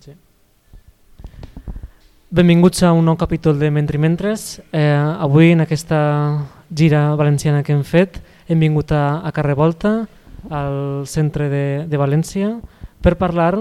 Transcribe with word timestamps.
Sí. 0.00 0.14
Benvinguts 2.30 2.82
a 2.86 2.92
un 2.96 3.04
nou 3.04 3.18
capítol 3.20 3.58
de 3.60 3.68
Mentri 3.70 3.98
Mentres. 3.98 4.62
Eh, 4.72 4.96
avui 4.96 5.52
en 5.52 5.60
aquesta 5.60 6.46
gira 6.72 7.14
valenciana 7.20 7.62
que 7.62 7.74
hem 7.74 7.84
fet 7.84 8.20
hem 8.48 8.58
vingut 8.64 8.90
a, 8.92 9.20
a 9.20 9.30
Carrer 9.30 9.54
Volta, 9.54 10.08
al 10.48 11.04
centre 11.06 11.50
de, 11.52 11.66
de 11.86 12.00
València, 12.00 12.56
per 13.04 13.18
parlar 13.20 13.52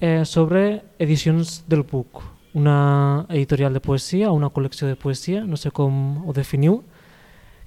eh, 0.00 0.22
sobre 0.24 0.84
edicions 1.02 1.64
del 1.68 1.82
Puc, 1.84 2.22
una 2.54 3.26
editorial 3.28 3.74
de 3.74 3.82
poesia, 3.82 4.30
una 4.30 4.48
col·lecció 4.54 4.86
de 4.86 4.96
poesia, 4.96 5.42
no 5.44 5.58
sé 5.60 5.74
com 5.74 6.22
ho 6.24 6.32
definiu, 6.32 6.82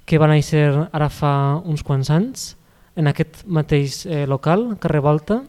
que 0.08 0.18
va 0.18 0.30
néixer 0.32 0.64
ara 0.88 1.10
fa 1.12 1.60
uns 1.60 1.84
quants 1.84 2.10
anys 2.10 2.54
en 2.96 3.06
aquest 3.06 3.44
mateix 3.44 4.00
eh, 4.08 4.24
local, 4.26 4.72
Carrer 4.80 5.04
Volta, 5.04 5.42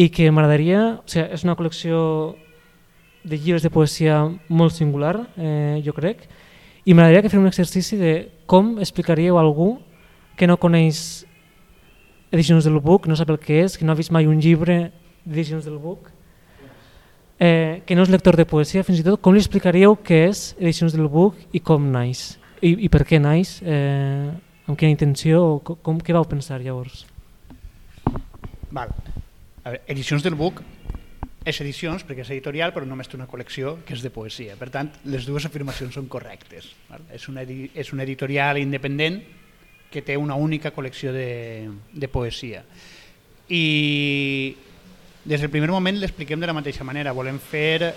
i 0.00 0.08
que 0.08 0.30
m'agradaria, 0.32 1.00
o 1.02 1.08
sigui, 1.10 1.26
és 1.36 1.42
una 1.44 1.56
col·lecció 1.58 1.98
de 3.22 3.36
llibres 3.36 3.66
de 3.66 3.72
poesia 3.72 4.22
molt 4.48 4.72
singular, 4.72 5.26
eh, 5.36 5.80
jo 5.84 5.92
crec, 5.92 6.24
i 6.88 6.94
m'agradaria 6.94 7.20
que 7.26 7.32
fem 7.32 7.42
un 7.42 7.50
exercici 7.50 7.98
de 8.00 8.14
com 8.48 8.78
explicaríeu 8.80 9.36
a 9.36 9.42
algú 9.44 9.74
que 10.40 10.48
no 10.48 10.56
coneix 10.56 11.26
edicions 12.32 12.64
del 12.64 12.80
Book, 12.80 13.10
no 13.10 13.18
sap 13.18 13.28
el 13.28 13.38
que 13.42 13.60
és, 13.66 13.76
que 13.76 13.84
no 13.84 13.92
ha 13.92 13.98
vist 13.98 14.14
mai 14.14 14.30
un 14.30 14.40
llibre 14.40 14.90
d'edicions 15.26 15.68
del 15.68 15.76
Book, 15.76 16.08
eh, 17.36 17.82
que 17.84 17.96
no 17.98 18.06
és 18.06 18.12
lector 18.12 18.40
de 18.40 18.48
poesia, 18.48 18.86
fins 18.86 19.02
i 19.02 19.04
tot, 19.04 19.20
com 19.20 19.36
li 19.36 19.42
explicaríeu 19.42 19.98
què 20.00 20.24
és 20.30 20.54
edicions 20.56 20.96
del 20.96 21.10
Book 21.12 21.36
i 21.52 21.60
com 21.60 21.90
naix? 21.92 22.38
I, 22.62 22.72
i 22.86 22.88
per 22.88 23.04
què 23.04 23.20
naix? 23.20 23.58
Eh, 23.60 24.32
amb 24.64 24.80
quina 24.80 24.96
intenció? 24.96 25.44
O 25.44 25.76
com, 25.76 26.00
què 26.00 26.16
vau 26.16 26.24
pensar 26.24 26.62
llavors? 26.64 27.04
Val. 28.70 29.09
A 29.62 29.74
veure, 29.74 29.82
edicions 29.92 30.22
del 30.24 30.36
Book 30.40 30.62
és 31.44 31.58
edicions 31.60 32.04
perquè 32.04 32.24
és 32.24 32.30
editorial 32.32 32.72
però 32.72 32.86
només 32.88 33.08
té 33.08 33.18
una 33.18 33.28
col·lecció 33.28 33.74
que 33.84 33.92
és 33.96 34.04
de 34.04 34.12
poesia. 34.12 34.56
Per 34.56 34.70
tant, 34.72 34.88
les 35.12 35.26
dues 35.28 35.44
afirmacions 35.44 35.96
són 35.96 36.08
correctes. 36.08 36.70
Val? 36.88 37.04
És, 37.12 37.26
una, 37.28 37.44
és 37.44 37.92
una 37.92 38.06
editorial 38.06 38.60
independent 38.60 39.20
que 39.92 40.00
té 40.06 40.16
una 40.16 40.36
única 40.38 40.72
col·lecció 40.72 41.12
de, 41.12 41.68
de 41.92 42.08
poesia. 42.08 42.62
I 43.50 44.56
des 45.24 45.42
del 45.42 45.52
primer 45.52 45.68
moment 45.68 45.98
l'expliquem 46.00 46.40
de 46.40 46.48
la 46.48 46.56
mateixa 46.56 46.86
manera. 46.86 47.12
Volem 47.12 47.40
fer 47.42 47.92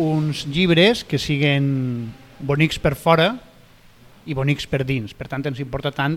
uns 0.00 0.46
llibres 0.48 1.02
que 1.04 1.20
siguin 1.20 2.08
bonics 2.40 2.80
per 2.80 2.94
fora 2.96 3.34
i 4.24 4.32
bonics 4.38 4.64
per 4.70 4.80
dins. 4.88 5.12
Per 5.12 5.28
tant, 5.28 5.44
ens 5.50 5.60
importa 5.60 5.92
tant 5.92 6.16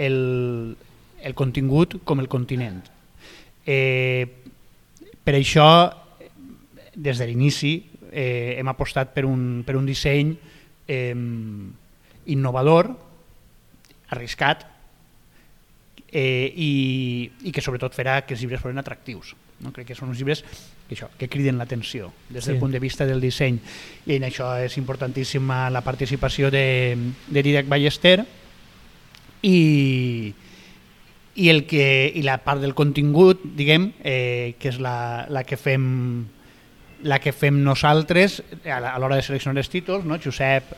el, 0.00 0.16
el 1.20 1.36
contingut 1.36 1.98
com 2.08 2.24
el 2.24 2.30
continent. 2.32 2.80
Eh, 3.66 4.26
per 5.24 5.36
això, 5.36 5.68
des 6.94 7.20
de 7.20 7.28
l'inici, 7.28 7.74
eh, 8.10 8.56
hem 8.58 8.68
apostat 8.72 9.14
per 9.14 9.24
un, 9.28 9.62
per 9.66 9.76
un 9.78 9.86
disseny 9.86 10.34
eh, 10.88 11.14
innovador, 12.34 12.90
arriscat, 14.10 14.66
eh, 16.10 16.52
i, 16.56 17.30
i 17.46 17.52
que 17.54 17.62
sobretot 17.62 17.94
farà 17.94 18.20
que 18.26 18.34
els 18.34 18.42
llibres 18.42 18.62
foren 18.62 18.82
atractius. 18.82 19.34
No? 19.60 19.72
Crec 19.76 19.90
que 19.92 19.96
són 19.96 20.10
uns 20.10 20.18
llibres 20.18 20.42
que, 20.42 20.96
això, 20.96 21.10
que 21.18 21.28
criden 21.30 21.60
l'atenció 21.60 22.10
des 22.28 22.46
del 22.46 22.56
sí. 22.56 22.60
punt 22.60 22.72
de 22.72 22.80
vista 22.82 23.06
del 23.06 23.20
disseny 23.20 23.58
i 24.08 24.16
en 24.16 24.24
això 24.26 24.54
és 24.64 24.78
importantíssima 24.80 25.68
la 25.70 25.84
participació 25.86 26.50
de, 26.50 26.96
de 27.28 27.42
Didac 27.44 27.68
Ballester 27.68 28.24
i, 29.44 30.32
i, 31.34 31.48
el 31.48 31.64
que, 31.66 32.10
i 32.14 32.22
la 32.26 32.38
part 32.44 32.60
del 32.62 32.74
contingut 32.74 33.42
diguem 33.56 33.90
eh, 34.02 34.56
que 34.58 34.70
és 34.72 34.80
la, 34.82 35.26
la 35.30 35.44
que 35.46 35.58
fem 35.60 35.86
la 37.02 37.16
que 37.18 37.32
fem 37.32 37.62
nosaltres 37.64 38.42
a 38.68 38.98
l'hora 39.00 39.16
de 39.16 39.24
seleccionar 39.24 39.62
els 39.62 39.70
títols, 39.72 40.04
no? 40.04 40.18
Josep 40.20 40.74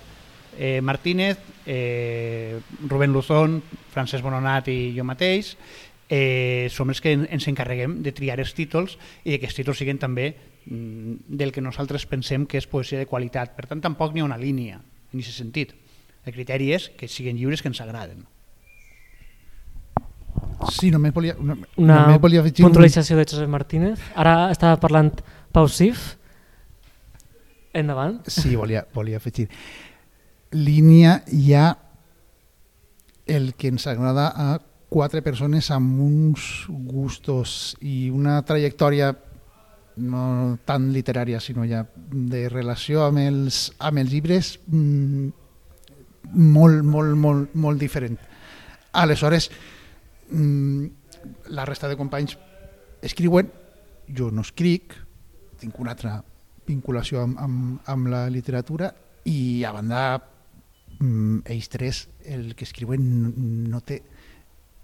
eh, 0.57 0.81
Martínez, 0.81 1.39
eh, 1.67 2.61
Rubén 2.87 3.13
Luzón, 3.13 3.63
Francesc 3.91 4.23
Bononat 4.23 4.69
i 4.71 4.93
jo 4.97 5.03
mateix, 5.09 5.57
eh, 6.09 6.69
som 6.71 6.91
els 6.93 7.01
que 7.01 7.15
ens 7.17 7.49
encarreguem 7.49 8.01
de 8.05 8.13
triar 8.13 8.39
els 8.43 8.55
títols 8.55 8.99
i 9.25 9.33
que 9.33 9.41
aquests 9.41 9.63
títols 9.63 9.81
siguin 9.83 9.99
també 9.99 10.29
mm, 10.67 11.25
del 11.27 11.53
que 11.53 11.65
nosaltres 11.65 12.07
pensem 12.07 12.47
que 12.47 12.61
és 12.61 12.69
poesia 12.69 13.01
de 13.01 13.09
qualitat. 13.09 13.57
Per 13.57 13.67
tant, 13.67 13.83
tampoc 13.83 14.13
n'hi 14.13 14.23
ha 14.23 14.29
una 14.29 14.41
línia 14.41 14.79
en 14.79 15.19
aquest 15.19 15.41
sentit. 15.41 15.75
El 16.23 16.37
criteri 16.37 16.71
és 16.77 16.91
que 16.95 17.09
siguin 17.09 17.41
llibres 17.41 17.63
que 17.63 17.73
ens 17.73 17.81
agraden. 17.83 18.27
Sí, 20.71 20.93
només 20.95 21.15
volia, 21.15 21.35
una, 21.43 21.57
només 21.77 22.21
volia 22.23 22.43
puntualització 22.47 23.17
un... 23.17 23.23
de 23.23 23.31
Josep 23.31 23.51
Martínez. 23.51 24.03
Ara 24.15 24.51
estava 24.55 24.79
parlant 24.83 25.11
Pau 25.53 25.67
Sif. 25.69 26.13
Endavant. 27.75 28.21
Sí, 28.29 28.55
volia, 28.55 28.85
volia 28.95 29.19
afegir 29.19 29.49
línia 30.53 31.23
hi 31.33 31.53
ha 31.55 31.73
el 33.27 33.55
que 33.55 33.69
ens 33.73 33.87
agrada 33.89 34.29
a 34.35 34.61
quatre 34.93 35.23
persones 35.25 35.71
amb 35.73 36.01
uns 36.05 36.67
gustos 36.69 37.75
i 37.81 38.11
una 38.13 38.41
trajectòria 38.45 39.13
no 40.03 40.59
tan 40.65 40.91
literària, 40.93 41.41
sinó 41.41 41.65
ja 41.69 41.83
de 42.13 42.47
relació 42.49 43.07
amb 43.07 43.21
els, 43.21 43.67
amb 43.81 44.01
els 44.01 44.13
llibres 44.13 44.55
mm, 44.67 45.29
molt, 46.33 46.85
molt, 46.85 47.17
molt, 47.17 47.55
molt 47.55 47.81
diferent. 47.81 48.19
Aleshores, 48.93 49.51
mm, 49.51 49.72
la 50.33 51.65
resta 51.69 51.89
de 51.91 51.97
companys 51.99 52.37
escriuen, 53.03 53.51
jo 54.09 54.31
no 54.31 54.45
escric, 54.47 54.97
tinc 55.61 55.79
una 55.81 55.95
altra 55.95 56.17
vinculació 56.67 57.23
amb, 57.23 57.39
amb, 57.43 57.81
amb 57.91 58.11
la 58.13 58.27
literatura 58.31 58.93
i 59.29 59.63
a 59.67 59.73
banda 59.75 60.03
mm, 60.99 61.45
ells 61.53 61.71
tres, 61.71 62.03
el 62.25 62.55
que 62.59 62.67
escriuen 62.67 63.07
no 63.71 63.83
té 63.87 64.01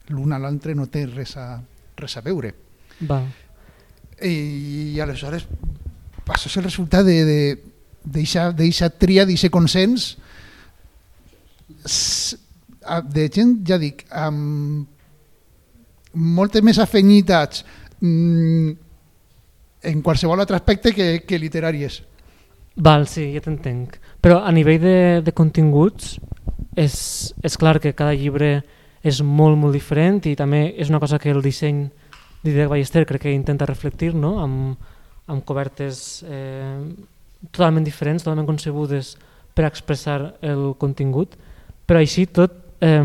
l'un 0.09 0.33
a 0.33 0.39
l'altre 0.41 0.75
no 0.75 0.87
té 0.89 1.05
res 1.07 1.37
a, 1.37 1.59
res 1.99 2.17
a 2.17 2.23
veure. 2.25 2.55
Va. 3.09 3.21
I, 4.25 4.33
i 4.97 5.01
aleshores 5.01 5.47
això 6.29 6.51
és 6.51 6.57
el 6.59 6.67
resultat 6.67 7.07
de, 7.07 7.17
de, 7.25 7.41
d'aquesta 8.05 8.91
tria, 9.01 9.25
d'aquest 9.29 9.53
consens 9.53 10.11
de 13.15 13.27
gent, 13.33 13.59
ja 13.69 13.79
dic, 13.81 14.05
amb 14.11 14.98
moltes 16.15 16.65
més 16.65 16.79
afenyitats 16.79 17.65
mm, 18.01 18.71
en 19.93 20.03
qualsevol 20.03 20.41
altre 20.41 20.57
aspecte 20.57 20.93
que, 20.95 21.09
que 21.27 21.39
literàries. 21.41 22.03
Val, 22.79 23.09
sí, 23.11 23.33
ja 23.35 23.43
t'entenc. 23.43 23.99
Però 24.23 24.41
a 24.47 24.53
nivell 24.55 24.81
de, 24.83 24.99
de 25.27 25.35
continguts 25.35 26.17
és, 26.79 26.99
és 27.43 27.59
clar 27.59 27.79
que 27.83 27.95
cada 27.97 28.15
llibre 28.15 28.61
és 29.03 29.21
molt, 29.23 29.59
molt 29.59 29.75
diferent 29.75 30.21
i 30.27 30.37
també 30.39 30.69
és 30.79 30.91
una 30.91 31.01
cosa 31.03 31.19
que 31.19 31.31
el 31.31 31.43
disseny 31.43 31.87
d'Idea 32.45 32.69
Ballester 32.71 33.05
crec 33.07 33.27
que 33.27 33.35
intenta 33.35 33.67
reflectir 33.67 34.13
no? 34.15 34.37
amb, 34.43 34.91
amb 35.27 35.45
cobertes 35.47 36.23
eh, 36.27 36.79
totalment 37.51 37.87
diferents, 37.87 38.23
totalment 38.23 38.47
concebudes 38.47 39.17
per 39.55 39.67
expressar 39.67 40.35
el 40.43 40.73
contingut, 40.79 41.35
però 41.87 42.03
així 42.03 42.27
tot 42.31 42.55
eh, 42.81 43.03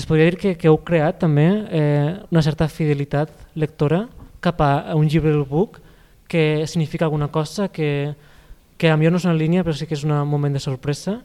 es 0.00 0.06
podria 0.08 0.30
dir 0.30 0.38
que, 0.40 0.54
que 0.56 0.68
heu 0.70 0.78
creat 0.80 1.18
també 1.20 1.46
eh, 1.68 2.16
una 2.32 2.42
certa 2.42 2.70
fidelitat 2.72 3.32
lectora 3.54 4.06
cap 4.40 4.62
a 4.64 4.96
un 4.96 5.08
llibre 5.08 5.28
del 5.28 5.44
book 5.44 5.80
que 6.30 6.64
significa 6.66 7.04
alguna 7.04 7.28
cosa 7.28 7.68
que, 7.68 8.14
que 8.78 8.88
a 8.88 8.96
millor 8.96 9.12
no 9.12 9.20
és 9.20 9.26
una 9.28 9.36
línia 9.36 9.64
però 9.66 9.76
sí 9.76 9.84
que 9.84 9.98
és 9.98 10.04
un 10.06 10.14
moment 10.24 10.56
de 10.56 10.62
sorpresa 10.62 11.18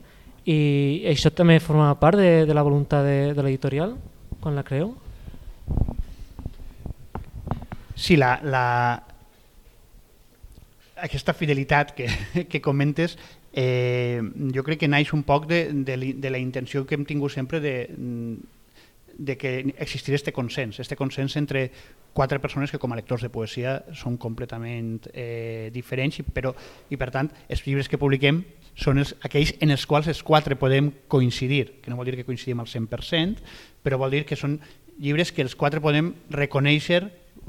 i 0.44 1.06
això 1.08 1.32
també 1.32 1.56
forma 1.58 1.88
part 1.98 2.20
de, 2.20 2.44
de 2.44 2.54
la 2.54 2.64
voluntat 2.66 3.06
de, 3.06 3.32
de 3.32 3.44
l'editorial 3.46 3.96
quan 4.44 4.54
la 4.54 4.64
creu? 4.66 4.92
Sí, 7.96 8.18
la, 8.20 8.36
la, 8.44 8.66
aquesta 11.00 11.32
fidelitat 11.32 11.94
que, 11.96 12.10
que 12.50 12.60
comentes 12.60 13.16
eh, 13.56 14.20
jo 14.52 14.66
crec 14.68 14.84
que 14.84 14.92
naix 14.92 15.14
un 15.16 15.24
poc 15.24 15.48
de, 15.48 15.64
de, 15.72 15.96
de 16.12 16.30
la 16.30 16.42
intenció 16.42 16.84
que 16.84 16.94
hem 16.98 17.08
tingut 17.08 17.32
sempre 17.32 17.62
de, 17.64 17.76
de 19.18 19.36
que 19.36 19.74
existir 19.78 20.14
este 20.14 20.32
consens, 20.32 20.80
este 20.80 20.96
consens 20.96 21.36
entre 21.36 21.70
quatre 22.12 22.40
persones 22.40 22.70
que 22.70 22.78
com 22.78 22.92
a 22.92 22.96
lectors 22.96 23.24
de 23.24 23.32
poesia 23.32 23.80
són 23.96 24.16
completament 24.20 25.08
eh, 25.12 25.68
diferents, 25.72 26.20
però 26.32 26.52
i 26.90 26.98
per 27.00 27.10
tant 27.12 27.30
els 27.48 27.64
llibres 27.66 27.88
que 27.88 28.00
publiquem 28.00 28.42
són 28.76 29.00
els, 29.00 29.14
aquells 29.24 29.54
en 29.64 29.72
els 29.72 29.86
quals 29.88 30.08
els 30.12 30.22
quatre 30.22 30.56
podem 30.60 30.90
coincidir, 31.08 31.80
que 31.80 31.90
no 31.90 31.96
vol 31.96 32.10
dir 32.10 32.16
que 32.20 32.28
coincidim 32.28 32.60
al 32.60 32.68
100%, 32.68 33.40
però 33.82 34.00
vol 34.00 34.12
dir 34.12 34.24
que 34.28 34.36
són 34.36 34.58
llibres 35.00 35.32
que 35.32 35.44
els 35.44 35.56
quatre 35.56 35.80
podem 35.80 36.12
reconèixer 36.32 37.04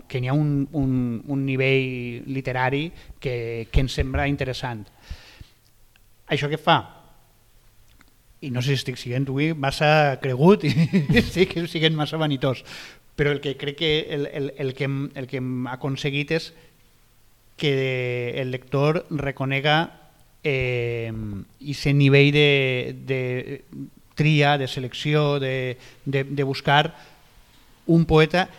que 0.07 0.21
n'hi 0.21 0.29
ha 0.29 0.35
un, 0.35 0.67
un, 0.77 0.91
un 1.25 1.45
nivell 1.45 2.27
literari 2.31 2.91
que, 3.19 3.67
que 3.71 3.83
ens 3.83 3.95
sembla 3.97 4.27
interessant. 4.29 4.85
Això 6.27 6.51
què 6.51 6.59
fa? 6.59 6.96
I 8.42 8.51
no 8.54 8.62
sé 8.62 8.75
si 8.75 8.81
estic 8.81 9.00
siguent 9.01 9.28
avui 9.31 9.54
massa 9.57 10.19
cregut 10.22 10.66
i 10.68 10.74
sí 11.34 11.48
que 11.50 11.66
siguent 11.68 11.98
massa 11.98 12.19
vanitós, 12.22 12.63
però 13.18 13.34
el 13.34 13.42
que 13.42 13.56
crec 13.57 13.78
que 13.80 13.92
el, 14.13 14.28
el, 14.28 14.51
el, 14.57 14.74
que, 14.78 14.86
hem, 14.86 15.10
el 15.16 15.28
que 15.28 15.42
hem 15.42 15.68
aconseguit 15.74 16.36
és 16.38 16.51
que 17.57 18.38
el 18.38 18.51
lector 18.54 19.06
reconega 19.10 19.78
eh, 20.44 21.12
ese 21.60 21.94
nivell 21.98 22.31
de, 22.31 22.95
de 23.10 23.22
tria, 24.13 24.57
de 24.57 24.68
selecció, 24.68 25.39
de, 25.39 25.78
de, 26.06 26.24
de 26.24 26.44
buscar 26.44 26.95
un 27.88 28.06
poeta 28.06 28.50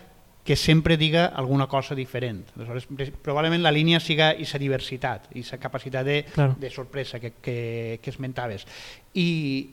que 0.43 0.55
sempre 0.55 0.97
diga 0.97 1.27
alguna 1.27 1.67
cosa 1.67 1.95
diferent. 1.95 2.45
Aleshores, 2.55 2.87
probablement 3.21 3.61
la 3.61 3.71
línia 3.71 3.99
siga 3.99 4.31
aquesta 4.31 4.57
diversitat, 4.57 5.27
aquesta 5.29 5.59
capacitat 5.61 6.05
de, 6.05 6.23
claro. 6.33 6.55
de 6.59 6.69
sorpresa 6.69 7.19
que, 7.19 7.33
que, 7.41 7.99
que 8.01 8.09
esmentaves. 8.09 8.65
I 9.13 9.69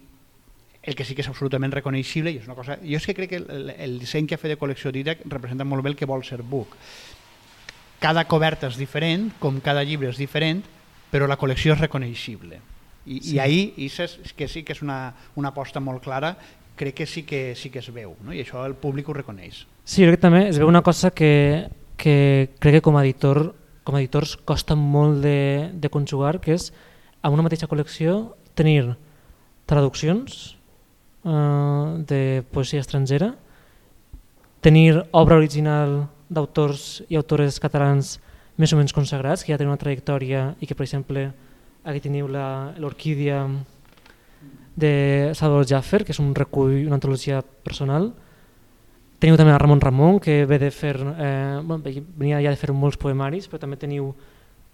el 0.86 0.94
que 0.94 1.04
sí 1.04 1.16
que 1.16 1.24
és 1.24 1.28
absolutament 1.28 1.72
reconeixible, 1.74 2.30
i 2.30 2.38
és 2.38 2.46
una 2.46 2.54
cosa... 2.54 2.78
Jo 2.78 3.00
és 3.00 3.06
que 3.08 3.14
crec 3.16 3.32
que 3.32 3.40
el, 3.42 3.72
el 3.74 3.98
disseny 3.98 4.28
que 4.28 4.36
ha 4.36 4.42
fet 4.42 4.52
de 4.54 4.58
col·lecció 4.60 4.92
Didac 4.94 5.24
representa 5.26 5.66
molt 5.66 5.82
bé 5.82 5.90
el 5.92 5.98
que 5.98 6.06
vol 6.06 6.22
ser 6.24 6.44
Book. 6.46 6.76
Cada 7.98 8.26
coberta 8.30 8.70
és 8.70 8.78
diferent, 8.78 9.32
com 9.42 9.58
cada 9.64 9.82
llibre 9.82 10.12
és 10.12 10.20
diferent, 10.20 10.62
però 11.10 11.26
la 11.26 11.38
col·lecció 11.40 11.74
és 11.74 11.82
reconeixible. 11.82 12.60
I, 13.06 13.18
sí. 13.18 13.34
i 13.34 13.40
ahir, 13.42 13.64
i 13.82 13.88
és, 13.90 14.18
que 14.38 14.46
sí 14.50 14.62
que 14.62 14.76
és 14.76 14.82
una, 14.82 15.14
una 15.40 15.50
aposta 15.50 15.82
molt 15.82 16.04
clara, 16.04 16.36
crec 16.76 17.00
que 17.00 17.06
sí 17.06 17.24
que, 17.24 17.54
sí 17.56 17.70
que 17.70 17.80
es 17.80 17.90
veu, 17.90 18.14
no? 18.22 18.34
i 18.34 18.44
això 18.44 18.62
el 18.66 18.76
públic 18.78 19.08
ho 19.08 19.16
reconeix. 19.16 19.64
Sí, 19.86 20.02
crec 20.02 20.18
que 20.18 20.24
també 20.24 20.48
es 20.50 20.58
veu 20.58 20.66
una 20.66 20.82
cosa 20.82 21.12
que, 21.14 21.70
que 21.96 22.50
crec 22.58 22.80
que 22.80 22.84
com 22.84 22.98
a 22.98 23.04
editor 23.06 23.54
com 23.86 23.94
a 23.94 24.02
editors 24.02 24.34
costa 24.42 24.74
molt 24.74 25.22
de, 25.22 25.70
de 25.70 25.88
conjugar, 25.94 26.40
que 26.42 26.56
és 26.56 26.72
en 27.22 27.36
una 27.36 27.44
mateixa 27.46 27.68
col·lecció 27.70 28.34
tenir 28.58 28.96
traduccions, 29.70 30.56
eh, 31.22 31.86
de 32.10 32.42
poesia 32.50 32.82
estrangera, 32.82 33.36
tenir 34.60 35.04
obra 35.14 35.38
original 35.38 36.08
d'autors 36.26 37.04
i 37.06 37.14
autores 37.14 37.60
catalans 37.62 38.16
més 38.58 38.74
o 38.74 38.80
menys 38.80 38.94
consagrats, 38.96 39.44
que 39.44 39.54
ja 39.54 39.60
tenen 39.60 39.70
una 39.70 39.78
trajectòria 39.78 40.48
i 40.58 40.66
que, 40.66 40.74
per 40.74 40.88
exemple, 40.88 41.28
aquí 41.86 42.02
teniu 42.02 42.26
l'Orquídia 42.26 43.44
de 44.74 45.30
Salvador 45.38 45.68
Jaffer, 45.70 46.02
que 46.02 46.10
és 46.10 46.18
un 46.18 46.34
recull, 46.34 46.80
una 46.88 46.98
antologia 46.98 47.44
personal. 47.62 48.10
Teniu 49.22 49.38
també 49.40 49.52
a 49.54 49.58
Ramon 49.58 49.80
Ramon, 49.80 50.20
que 50.20 50.44
ve 50.44 50.58
de 50.60 50.70
fer, 50.70 50.96
eh, 51.00 51.60
bueno, 51.62 51.82
venia 52.16 52.42
ja 52.44 52.52
de 52.52 52.60
fer 52.60 52.72
molts 52.76 52.98
poemaris, 53.00 53.48
però 53.48 53.62
també 53.62 53.78
teniu 53.80 54.10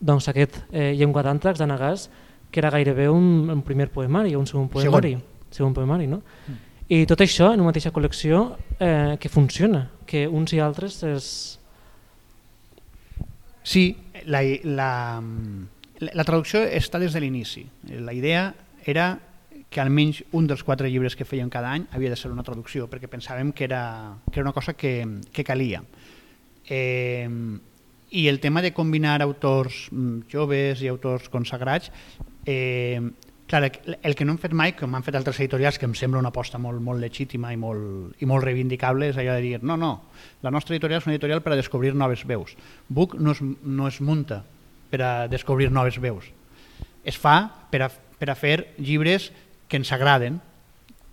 doncs, 0.02 0.26
aquest 0.28 0.58
eh, 0.72 0.92
Llengua 0.98 1.22
d'àntrax, 1.22 1.60
d'Anagàs, 1.62 2.08
que 2.50 2.60
era 2.60 2.72
gairebé 2.74 3.08
un, 3.08 3.48
un 3.50 3.62
primer 3.62 3.88
poemari, 3.94 4.34
un 4.36 4.48
segon 4.50 4.68
poemari. 4.68 5.14
Segon 5.14 5.32
segon 5.52 5.74
poemari, 5.74 6.08
no? 6.10 6.22
Mm. 6.48 6.60
I 6.92 7.04
tot 7.08 7.22
això 7.24 7.52
en 7.52 7.60
una 7.60 7.70
mateixa 7.70 7.92
col·lecció 7.94 8.42
eh, 8.80 9.16
que 9.20 9.30
funciona, 9.32 9.86
que 10.06 10.26
uns 10.28 10.52
i 10.52 10.60
altres 10.60 10.98
és... 11.06 11.26
Sí, 13.62 13.84
la, 14.26 14.42
la, 14.66 14.90
la 16.02 16.24
traducció 16.26 16.64
està 16.66 16.98
des 16.98 17.14
de 17.14 17.22
l'inici. 17.22 17.62
La 18.02 18.12
idea 18.12 18.48
era 18.84 19.14
que 19.72 19.80
almenys 19.80 20.22
un 20.36 20.46
dels 20.46 20.62
quatre 20.62 20.90
llibres 20.92 21.16
que 21.16 21.26
feien 21.26 21.50
cada 21.50 21.72
any 21.72 21.88
havia 21.90 22.12
de 22.12 22.20
ser 22.20 22.30
una 22.30 22.44
traducció, 22.46 22.86
perquè 22.92 23.10
pensàvem 23.10 23.50
que 23.56 23.64
era, 23.64 23.82
que 24.30 24.38
era 24.40 24.46
una 24.46 24.54
cosa 24.54 24.76
que, 24.76 24.94
que 25.32 25.44
calia. 25.44 25.82
Eh, 26.68 27.26
I 28.12 28.28
el 28.28 28.38
tema 28.40 28.60
de 28.60 28.74
combinar 28.76 29.22
autors 29.24 29.88
mm, 29.90 30.28
joves 30.30 30.84
i 30.84 30.92
autors 30.92 31.32
consagrats 31.32 31.90
eh, 32.44 33.00
Clar, 33.52 33.70
el 34.00 34.14
que 34.16 34.24
no 34.24 34.32
hem 34.32 34.38
fet 34.40 34.54
mai, 34.56 34.70
com 34.72 34.94
han 34.96 35.04
fet 35.04 35.16
altres 35.18 35.36
editorials, 35.42 35.76
que 35.76 35.84
em 35.84 35.92
sembla 35.98 36.22
una 36.22 36.30
aposta 36.32 36.56
molt, 36.56 36.80
molt 36.80 37.02
legítima 37.02 37.50
i 37.52 37.58
molt, 37.60 38.14
i 38.24 38.28
molt 38.30 38.46
reivindicable, 38.46 39.10
és 39.12 39.18
allò 39.20 39.34
de 39.36 39.42
dir, 39.44 39.58
no, 39.60 39.76
no, 39.76 39.90
la 40.40 40.52
nostra 40.54 40.72
editorial 40.72 41.02
és 41.02 41.08
una 41.10 41.18
editorial 41.18 41.42
per 41.44 41.52
a 41.52 41.58
descobrir 41.58 41.92
noves 41.92 42.22
veus. 42.24 42.54
Book 42.88 43.18
no 43.20 43.34
es, 43.36 43.42
no 43.44 43.90
es 43.90 44.00
munta 44.00 44.40
per 44.88 45.02
a 45.04 45.10
descobrir 45.28 45.68
noves 45.68 46.00
veus. 46.00 46.30
Es 47.04 47.20
fa 47.20 47.36
per 47.68 47.82
a, 47.84 47.90
per 47.92 48.30
a 48.32 48.38
fer 48.40 48.70
llibres 48.78 49.28
que 49.72 49.80
ens 49.80 49.88
agraden, 49.96 50.36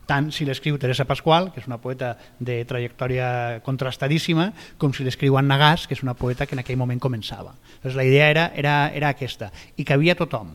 tant 0.09 0.31
si 0.33 0.44
l'escriu 0.44 0.75
Teresa 0.81 1.06
Pasqual, 1.07 1.51
que 1.53 1.61
és 1.61 1.67
una 1.69 1.77
poeta 1.79 2.15
de 2.44 2.57
trajectòria 2.67 3.61
contrastadíssima, 3.63 4.50
com 4.81 4.91
si 4.91 5.06
l'escriu 5.06 5.38
Anna 5.39 5.56
Gas, 5.61 5.85
que 5.88 5.95
és 5.95 6.01
una 6.03 6.15
poeta 6.17 6.47
que 6.50 6.57
en 6.57 6.63
aquell 6.63 6.79
moment 6.81 7.00
començava. 7.00 7.53
Llavors, 7.79 7.95
la 7.95 8.07
idea 8.07 8.27
era, 8.33 8.50
era, 8.57 8.73
era 8.95 9.13
aquesta, 9.13 9.51
i 9.77 9.85
que 9.85 9.95
havia 9.95 10.17
tothom, 10.19 10.51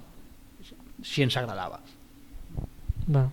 si 1.05 1.25
ens 1.25 1.39
agradava. 1.41 1.81
Va. 3.15 3.25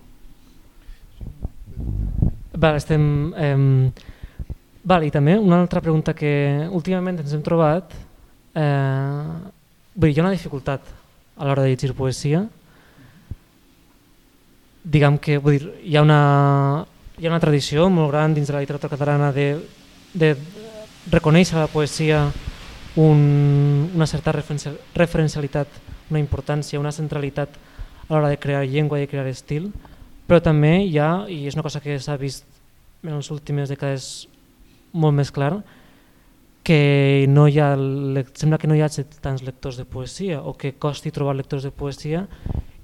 Va, 2.62 2.76
estem... 2.78 3.04
Eh, 3.36 3.92
val, 4.88 5.04
I 5.08 5.12
també 5.14 5.36
una 5.40 5.60
altra 5.66 5.82
pregunta 5.82 6.14
que 6.18 6.32
últimament 6.70 7.20
ens 7.26 7.34
hem 7.34 7.44
trobat, 7.44 7.98
eh, 8.56 9.28
vull 9.96 10.10
dir, 10.10 10.16
hi 10.16 10.22
ha 10.22 10.28
una 10.30 10.38
dificultat 10.38 10.86
a 11.36 11.48
l'hora 11.48 11.66
de 11.66 11.74
llegir 11.74 11.96
poesia, 11.98 12.46
diguem 14.84 15.18
que 15.22 15.38
vull 15.38 15.58
dir, 15.60 15.72
hi, 15.84 15.96
ha 15.98 16.02
una, 16.06 16.86
hi 17.20 17.28
ha 17.28 17.32
una 17.32 17.42
tradició 17.44 17.90
molt 17.90 18.12
gran 18.12 18.34
dins 18.34 18.50
de 18.50 18.56
la 18.56 18.64
literatura 18.64 18.92
catalana 18.96 19.32
de, 19.36 19.56
de 20.14 20.36
reconèixer 21.12 21.60
la 21.60 21.70
poesia 21.72 22.26
un, 22.96 23.92
una 23.96 24.08
certa 24.10 24.34
referencialitat 24.34 25.80
una 26.12 26.20
importància, 26.20 26.80
una 26.80 26.92
centralitat 26.92 27.56
a 28.08 28.14
l'hora 28.14 28.30
de 28.30 28.40
crear 28.40 28.66
llengua 28.68 29.00
i 29.00 29.06
de 29.06 29.12
crear 29.12 29.28
estil, 29.32 29.72
però 30.28 30.42
també 30.44 30.82
hi 30.84 30.98
ha, 31.00 31.26
i 31.32 31.46
és 31.48 31.56
una 31.56 31.64
cosa 31.64 31.82
que 31.84 31.98
s'ha 32.00 32.18
vist 32.20 32.46
en 33.04 33.16
les 33.16 33.32
últimes 33.32 33.72
dècades 33.72 34.28
molt 34.92 35.16
més 35.16 35.32
clar, 35.32 35.62
que 36.68 37.26
no 37.32 37.48
hi 37.48 37.58
ha, 37.64 37.72
sembla 38.38 38.60
que 38.62 38.70
no 38.70 38.76
hi 38.78 38.84
ha 38.84 38.92
tants 39.24 39.42
lectors 39.42 39.80
de 39.80 39.88
poesia 39.88 40.42
o 40.46 40.54
que 40.54 40.76
costi 40.78 41.10
trobar 41.12 41.34
lectors 41.40 41.64
de 41.66 41.72
poesia 41.72 42.28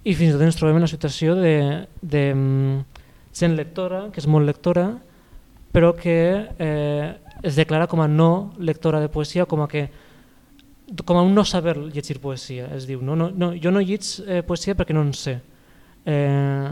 i 0.07 0.15
fins 0.15 0.31
i 0.31 0.35
tot 0.37 0.45
ens 0.45 0.55
trobem 0.55 0.77
en 0.77 0.85
una 0.85 0.89
situació 0.89 1.35
de, 1.35 1.85
de 1.99 2.23
mm, 2.31 3.51
lectora, 3.57 4.05
que 4.13 4.21
és 4.23 4.27
molt 4.27 4.47
lectora, 4.47 4.87
però 5.75 5.91
que 5.93 6.17
eh, 6.57 7.07
es 7.43 7.57
declara 7.59 7.89
com 7.91 7.99
a 8.01 8.07
no 8.07 8.53
lectora 8.57 9.01
de 9.03 9.09
poesia, 9.11 9.45
com 9.45 9.61
a 9.61 9.67
que 9.67 9.89
com 11.03 11.17
a 11.19 11.21
un 11.21 11.35
no 11.35 11.43
saber 11.43 11.75
llegir 11.91 12.21
poesia, 12.23 12.69
es 12.75 12.87
diu. 12.87 13.01
No, 13.03 13.17
no, 13.19 13.27
no, 13.35 13.51
jo 13.59 13.71
no 13.75 13.83
lliig 13.83 14.07
eh, 14.23 14.39
poesia 14.47 14.75
perquè 14.79 14.95
no 14.95 15.03
en 15.03 15.11
sé. 15.13 15.41
Eh, 16.07 16.71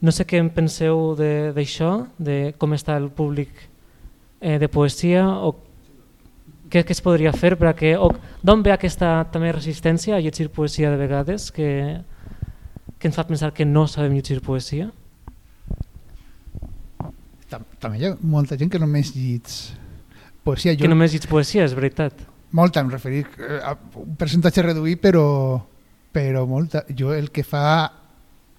no 0.00 0.12
sé 0.12 0.24
què 0.24 0.40
en 0.40 0.48
penseu 0.48 1.12
d'això, 1.18 1.90
de, 2.16 2.38
de 2.48 2.56
com 2.56 2.72
està 2.72 2.96
el 2.96 3.10
públic 3.12 3.52
eh, 4.40 4.56
de 4.58 4.68
poesia 4.72 5.26
o 5.44 5.52
què, 6.72 6.80
què 6.80 6.96
es 6.96 7.04
podria 7.04 7.34
fer 7.36 7.54
per 7.60 7.68
a 7.70 7.76
que... 7.76 7.92
D'on 8.40 8.64
ve 8.64 8.72
aquesta 8.72 9.18
també 9.32 9.52
resistència 9.52 10.16
a 10.16 10.24
llegir 10.24 10.48
poesia 10.48 10.90
de 10.90 11.00
vegades 11.00 11.50
que, 11.52 12.00
que 13.04 13.10
ens 13.12 13.20
fa 13.20 13.26
pensar 13.28 13.52
que 13.52 13.68
no 13.68 13.84
sabem 13.84 14.16
llegir 14.16 14.40
poesia? 14.40 14.88
També 17.52 17.98
hi 18.00 18.06
ha 18.08 18.14
molta 18.24 18.56
gent 18.56 18.72
que 18.72 18.80
només 18.80 19.12
llig 19.12 19.50
poesia. 20.40 20.72
Jo... 20.72 20.86
Que 20.86 20.88
només 20.88 21.12
llig 21.12 21.28
poesia, 21.28 21.66
és 21.68 21.76
veritat 21.76 22.24
molta, 22.54 22.80
em 22.80 22.88
referir 22.88 23.26
eh, 23.42 23.60
a 23.60 23.74
un 24.00 24.16
percentatge 24.16 24.62
reduït, 24.64 25.02
però, 25.02 25.26
però 26.14 26.46
molta. 26.48 26.84
Jo 26.88 27.12
el 27.12 27.28
que 27.34 27.44
fa 27.44 27.64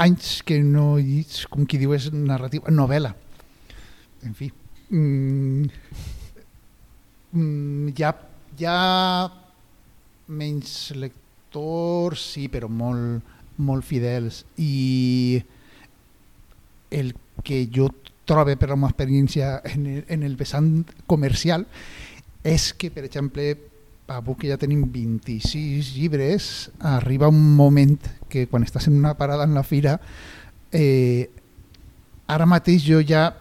anys 0.03 0.41
que 0.45 0.59
no 0.61 0.95
llig, 0.99 1.45
com 1.49 1.65
qui 1.65 1.79
diu, 1.81 1.95
és 1.95 2.11
narrativa, 2.13 2.69
novel·la. 2.69 3.15
En 4.27 4.37
fi. 4.37 4.51
Mm, 4.91 5.65
mm, 7.33 7.93
hi, 7.95 8.05
ha, 8.05 8.11
hi 8.59 8.69
ha 8.69 8.79
menys 10.37 10.75
lectors, 10.99 12.29
sí, 12.35 12.49
però 12.51 12.69
molt, 12.69 13.33
molt 13.57 13.85
fidels. 13.87 14.43
I 14.57 15.43
el 16.91 17.13
que 17.43 17.65
jo 17.71 17.89
trobo 18.25 18.55
per 18.57 18.71
la 18.71 18.77
meva 18.79 18.91
experiència 18.93 19.59
en 19.69 19.85
el, 19.85 20.03
en 20.09 20.25
el 20.25 20.35
vessant 20.39 20.69
comercial 21.05 21.65
és 22.45 22.71
que, 22.77 22.91
per 22.93 23.05
exemple, 23.05 23.53
avui 24.07 24.37
que 24.41 24.51
ja 24.51 24.59
tenim 24.61 24.83
26 24.93 25.93
llibres, 25.95 26.69
arriba 26.79 27.29
un 27.31 27.55
moment 27.57 27.97
que 28.29 28.45
quan 28.49 28.65
estàs 28.65 28.89
en 28.89 28.99
una 28.99 29.15
parada 29.17 29.45
en 29.45 29.55
la 29.57 29.63
fira, 29.65 29.97
eh, 30.71 31.29
ara 32.27 32.45
mateix 32.49 32.85
jo 32.85 33.01
ja 33.01 33.31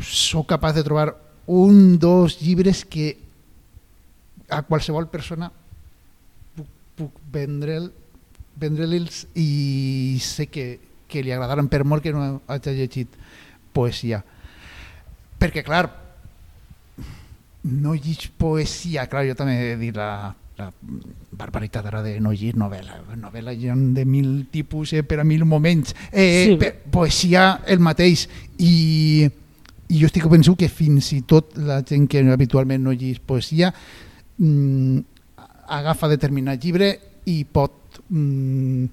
sóc 0.00 0.48
capaç 0.48 0.76
de 0.76 0.84
trobar 0.84 1.10
un, 1.46 1.98
dos 1.98 2.40
llibres 2.40 2.84
que 2.84 3.16
a 4.48 4.62
qualsevol 4.62 5.08
persona 5.10 5.50
puc, 6.56 6.68
puc 6.96 7.20
vendre'ls 8.56 9.26
vendre 9.26 9.42
i 9.42 10.18
sé 10.22 10.48
que, 10.48 10.78
que 11.08 11.22
li 11.22 11.32
agradaran 11.32 11.68
per 11.68 11.84
molt 11.84 12.02
que 12.02 12.14
no 12.14 12.40
hagi 12.48 12.74
llegit 12.76 13.14
poesia. 13.76 14.22
Perquè, 15.36 15.62
clar, 15.64 15.84
no 17.66 17.94
llig 17.94 18.30
poesia, 18.38 19.06
clar, 19.10 19.26
jo 19.28 19.36
també 19.36 19.56
he 19.72 19.76
dit 19.80 19.96
la, 19.96 20.32
la 20.56 20.70
barbaritat 21.36 21.86
ara 21.90 22.02
de 22.04 22.16
no 22.20 22.32
llegir 22.32 22.56
novel·la. 22.56 23.02
Novel·la 23.20 23.52
hi 23.52 23.68
ha 23.68 23.76
de 23.76 24.04
mil 24.08 24.46
tipus 24.52 24.94
eh, 24.96 25.02
per 25.04 25.20
a 25.20 25.26
mil 25.28 25.44
moments. 25.44 25.94
Eh, 26.12 26.56
sí. 26.56 26.70
poesia 26.92 27.62
el 27.66 27.82
mateix. 27.84 28.26
I, 28.58 29.26
I 29.88 30.00
jo 30.00 30.08
estic 30.08 30.24
convençut 30.24 30.58
que 30.62 30.70
fins 30.72 31.12
i 31.14 31.20
tot 31.28 31.58
la 31.60 31.82
gent 31.86 32.08
que 32.10 32.24
habitualment 32.32 32.82
no 32.82 32.94
llegeix 32.94 33.20
poesia 33.20 33.72
mm, 34.38 34.98
agafa 35.76 36.08
determinat 36.08 36.62
llibre 36.62 36.94
i 37.26 37.42
pot 37.44 37.85
mm, 38.08 38.84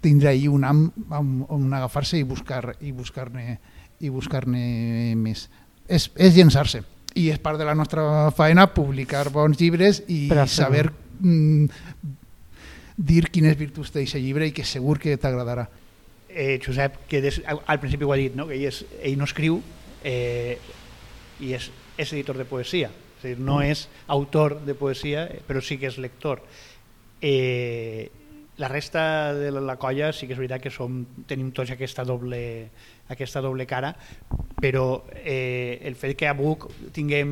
tindre 0.00 0.30
ahir 0.30 0.48
un 0.50 0.64
am 0.64 0.86
on, 1.10 1.34
on 1.48 1.74
agafar-se 1.74 2.18
i 2.18 2.24
buscar 2.24 2.76
i 2.80 2.92
buscar-ne 2.92 3.58
i 4.00 4.08
buscar-ne 4.08 5.14
més. 5.16 5.48
És, 5.88 6.08
és 6.16 6.34
llençar-se 6.36 6.84
i 7.18 7.28
és 7.32 7.40
part 7.42 7.58
de 7.58 7.66
la 7.66 7.74
nostra 7.74 8.30
feina 8.36 8.68
publicar 8.70 9.28
bons 9.34 9.58
llibres 9.60 10.02
i 10.08 10.28
saber 10.46 10.86
mm, 10.90 11.66
dir 12.96 13.24
quines 13.32 13.56
virtuts 13.58 13.92
té 13.92 14.04
aquest 14.04 14.22
llibre 14.22 14.46
i 14.46 14.54
que 14.54 14.64
segur 14.64 14.98
que 15.02 15.16
t'agradarà. 15.18 15.66
Eh, 16.30 16.60
Josep, 16.62 17.00
que 17.10 17.20
des, 17.24 17.40
al 17.42 17.80
principi 17.82 18.06
ho 18.06 18.12
ha 18.14 18.18
dit, 18.20 18.36
no? 18.38 18.46
que 18.46 18.54
ell, 18.54 18.68
és, 18.68 18.84
ell 19.02 19.18
no 19.18 19.26
escriu 19.26 19.58
eh, 20.06 20.58
i 21.42 21.54
és, 21.56 21.70
és 21.98 22.12
editor 22.14 22.38
de 22.38 22.46
poesia, 22.46 22.92
és 23.18 23.24
dir, 23.24 23.38
no 23.42 23.58
és 23.64 23.88
autor 24.06 24.60
de 24.66 24.76
poesia, 24.78 25.26
però 25.48 25.62
sí 25.64 25.80
que 25.80 25.90
és 25.90 25.98
lector. 25.98 26.44
Eh, 27.20 28.10
la 28.60 28.68
resta 28.68 29.34
de 29.34 29.50
la 29.50 29.76
colla 29.76 30.12
sí 30.12 30.26
que 30.28 30.34
és 30.36 30.40
veritat 30.40 30.60
que 30.60 30.72
som, 30.72 31.00
tenim 31.28 31.48
tots 31.56 31.72
aquesta 31.72 32.04
doble, 32.04 32.68
aquesta 33.08 33.40
doble 33.40 33.64
cara, 33.66 33.94
però 34.60 35.06
eh, 35.16 35.80
el 35.88 35.96
fet 35.96 36.18
que 36.20 36.28
a 36.28 36.36
Buc 36.36 36.68
tinguem 36.92 37.30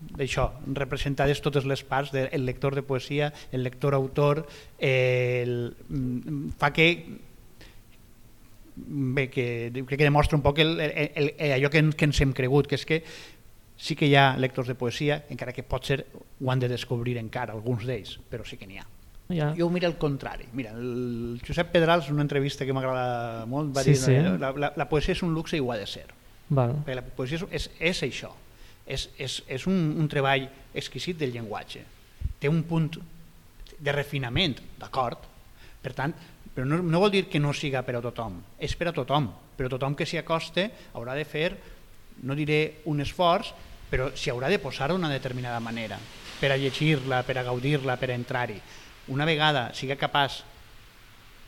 d'això, 0.00 0.46
representades 0.78 1.42
totes 1.44 1.66
les 1.68 1.82
parts 1.84 2.14
del 2.14 2.46
lector 2.46 2.78
de 2.78 2.84
poesia, 2.86 3.32
el 3.52 3.66
lector-autor, 3.66 4.46
eh, 4.78 5.42
el, 5.42 6.54
fa 6.56 6.70
que 6.72 6.86
bé, 8.76 9.28
que 9.28 9.70
que 9.74 10.04
demostra 10.04 10.38
un 10.38 10.42
poc 10.46 10.62
el, 10.62 10.78
el, 10.80 11.34
el, 11.36 11.52
allò 11.52 11.68
que, 11.70 11.82
que 11.92 12.08
ens 12.08 12.22
hem 12.22 12.32
cregut, 12.32 12.70
que 12.70 12.78
és 12.78 12.86
que 12.86 13.02
sí 13.80 13.96
que 13.96 14.06
hi 14.06 14.14
ha 14.14 14.36
lectors 14.36 14.68
de 14.68 14.76
poesia, 14.76 15.22
encara 15.32 15.54
que 15.56 15.64
pot 15.64 15.86
ser 15.88 16.02
ho 16.12 16.50
han 16.52 16.60
de 16.60 16.68
descobrir 16.68 17.16
encara, 17.18 17.56
alguns 17.56 17.86
d'ells, 17.88 18.18
però 18.28 18.44
sí 18.44 18.60
que 18.60 18.68
n'hi 18.68 18.80
ha. 18.80 18.86
Ja. 19.30 19.52
Jo 19.56 19.68
ho 19.68 19.70
miro 19.70 19.86
al 19.86 19.96
contrari. 19.96 20.48
Mira, 20.52 20.72
el 20.74 21.40
Josep 21.46 21.70
Pedrals, 21.72 22.08
en 22.08 22.18
una 22.18 22.26
entrevista 22.26 22.66
que 22.66 22.74
m'agrada 22.74 23.46
molt, 23.46 23.72
va 23.76 23.84
sí, 23.86 23.94
dir 23.94 24.00
sí. 24.02 24.16
la, 24.42 24.50
la, 24.52 24.72
la 24.76 24.88
poesia 24.90 25.14
és 25.14 25.22
un 25.24 25.32
luxe 25.32 25.56
i 25.56 25.62
ho 25.62 25.70
ha 25.72 25.78
de 25.78 25.86
ser. 25.88 26.08
Val. 26.50 26.74
Perquè 26.82 26.98
la 26.98 27.06
poesia 27.06 27.38
és, 27.38 27.46
és, 27.54 27.70
és 27.92 28.02
això, 28.08 28.32
és, 28.84 29.06
és, 29.16 29.38
és 29.46 29.66
un, 29.70 29.78
un 30.02 30.10
treball 30.10 30.48
exquisit 30.74 31.20
del 31.20 31.32
llenguatge. 31.32 31.84
Té 32.42 32.50
un 32.50 32.64
punt 32.68 32.90
de 33.80 33.94
refinament, 33.96 34.58
d'acord, 34.80 35.24
per 35.80 35.94
tant, 35.96 36.12
però 36.52 36.66
no, 36.66 36.82
no 36.82 37.00
vol 37.00 37.14
dir 37.14 37.24
que 37.30 37.40
no 37.40 37.54
siga 37.56 37.84
per 37.86 37.96
a 37.96 38.04
tothom, 38.04 38.40
és 38.60 38.74
per 38.76 38.90
a 38.90 38.96
tothom, 38.96 39.30
però 39.56 39.70
tothom 39.70 39.94
que 39.96 40.04
s'hi 40.08 40.18
acoste 40.20 40.66
haurà 40.98 41.14
de 41.16 41.24
fer, 41.24 41.54
no 42.26 42.36
diré 42.36 42.82
un 42.90 43.00
esforç, 43.00 43.54
però 43.90 44.12
s'hi 44.14 44.30
haurà 44.30 44.48
de 44.48 44.60
posar 44.62 44.90
d'una 44.92 45.10
determinada 45.10 45.60
manera, 45.60 45.98
per 46.40 46.52
a 46.52 46.56
llegir-la, 46.56 47.24
per 47.26 47.36
a 47.38 47.44
gaudir-la, 47.44 47.98
per 48.00 48.10
a 48.10 48.16
entrar-hi 48.16 48.60
una 49.10 49.26
vegada 49.26 49.72
siga 49.74 49.96
capaç 49.96 50.42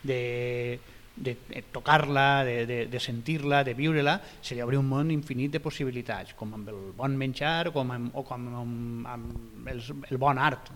de, 0.02 0.80
de, 1.16 1.36
tocar-la, 1.72 2.44
de, 2.44 2.66
de, 2.66 2.78
de 2.90 3.00
sentir-la, 3.00 3.62
de 3.64 3.74
viure-la, 3.78 4.18
se 4.42 4.56
li 4.56 4.64
obre 4.64 4.80
un 4.80 4.88
món 4.88 5.12
infinit 5.14 5.54
de 5.54 5.62
possibilitats, 5.62 6.34
com 6.38 6.54
amb 6.58 6.70
el 6.72 6.80
bon 6.98 7.16
menjar 7.18 7.70
com 7.74 7.94
amb, 7.94 8.12
o 8.18 8.24
com 8.26 8.48
amb, 8.62 9.08
amb 9.08 9.68
el, 9.70 9.82
el 10.10 10.20
bon 10.20 10.40
art. 10.42 10.72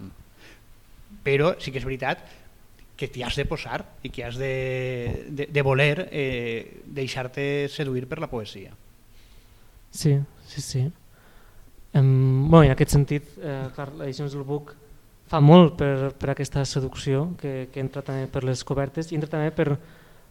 Però 1.27 1.55
sí 1.63 1.73
que 1.73 1.83
és 1.83 1.89
veritat 1.89 2.23
que 2.97 3.11
t'hi 3.13 3.25
has 3.27 3.37
de 3.37 3.45
posar 3.45 3.83
i 4.07 4.11
que 4.15 4.25
has 4.25 4.39
de, 4.41 5.27
de, 5.29 5.49
de 5.53 5.65
voler 5.67 6.07
eh, 6.07 6.83
deixar-te 6.87 7.67
seduir 7.73 8.07
per 8.09 8.23
la 8.23 8.31
poesia. 8.31 8.73
Sí, 9.91 10.15
sí, 10.47 10.63
sí. 10.63 10.87
Um, 11.97 12.51
bueno, 12.51 12.67
en 12.67 12.75
aquest 12.75 12.93
sentit, 12.93 13.29
eh, 13.41 13.69
clar, 13.73 13.89
l'edició 13.97 14.27
del 14.29 14.45
Buc 14.45 14.75
fa 15.31 15.41
molt 15.41 15.79
per, 15.81 16.13
per 16.19 16.31
aquesta 16.31 16.65
seducció 16.69 17.31
que, 17.41 17.69
que 17.73 17.81
entra 17.81 18.03
també 18.05 18.27
per 18.31 18.45
les 18.45 18.63
cobertes 18.69 19.11
i 19.11 19.17
entra 19.17 19.31
també 19.33 19.51
per, 19.55 19.79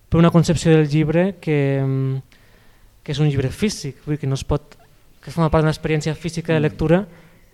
per 0.09 0.19
una 0.19 0.31
concepció 0.31 0.75
del 0.75 0.85
llibre 0.91 1.25
que, 1.41 1.57
que 3.01 3.15
és 3.15 3.19
un 3.19 3.31
llibre 3.31 3.49
físic, 3.49 4.03
vull 4.05 4.15
dir 4.15 4.21
que 4.23 4.29
no 4.29 4.37
es 4.37 4.45
pot 4.45 4.77
que 5.25 5.33
forma 5.33 5.49
part 5.49 5.65
d'una 5.65 5.73
experiència 5.73 6.13
física 6.13 6.53
de 6.53 6.61
lectura 6.61 7.01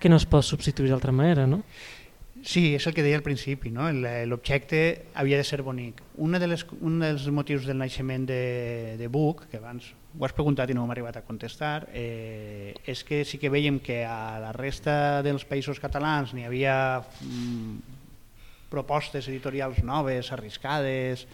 que 0.01 0.09
no 0.11 0.19
es 0.19 0.27
pot 0.27 0.43
substituir 0.43 0.91
d'altra 0.91 1.13
manera, 1.15 1.47
no? 1.47 1.61
Sí, 2.41 2.73
és 2.73 2.85
el 2.89 2.95
que 2.97 3.03
deia 3.05 3.19
al 3.19 3.25
principi, 3.25 3.69
no? 3.69 3.85
l'objecte 4.25 4.81
havia 5.13 5.37
de 5.37 5.45
ser 5.45 5.61
bonic. 5.61 6.01
Una 6.17 6.39
de 6.41 6.47
les, 6.49 6.65
un 6.81 6.97
dels 7.03 7.27
motius 7.29 7.67
del 7.69 7.77
naixement 7.77 8.25
de, 8.25 8.97
de 8.97 9.09
Buc, 9.13 9.45
que 9.51 9.59
abans 9.61 9.91
ho 10.17 10.25
has 10.25 10.33
preguntat 10.35 10.71
i 10.71 10.75
no 10.75 10.87
m'ha 10.87 10.95
arribat 10.95 11.19
a 11.19 11.23
contestar, 11.23 11.85
eh, 11.93 12.73
és 12.83 13.03
que 13.07 13.21
sí 13.29 13.37
que 13.39 13.51
veiem 13.53 13.77
que 13.79 14.01
a 14.03 14.39
la 14.41 14.51
resta 14.57 15.21
dels 15.23 15.45
països 15.47 15.79
catalans 15.79 16.33
n'hi 16.33 16.47
havia 16.49 16.75
mm, 16.99 17.77
propostes 18.73 19.29
editorials 19.29 19.83
noves, 19.85 20.33
arriscades, 20.33 21.27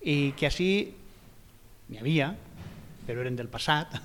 i 0.00 0.32
que 0.38 0.48
així 0.48 0.72
n'hi 1.90 2.00
havia, 2.00 2.32
però 3.04 3.22
eren 3.22 3.36
del 3.36 3.52
passat, 3.52 4.00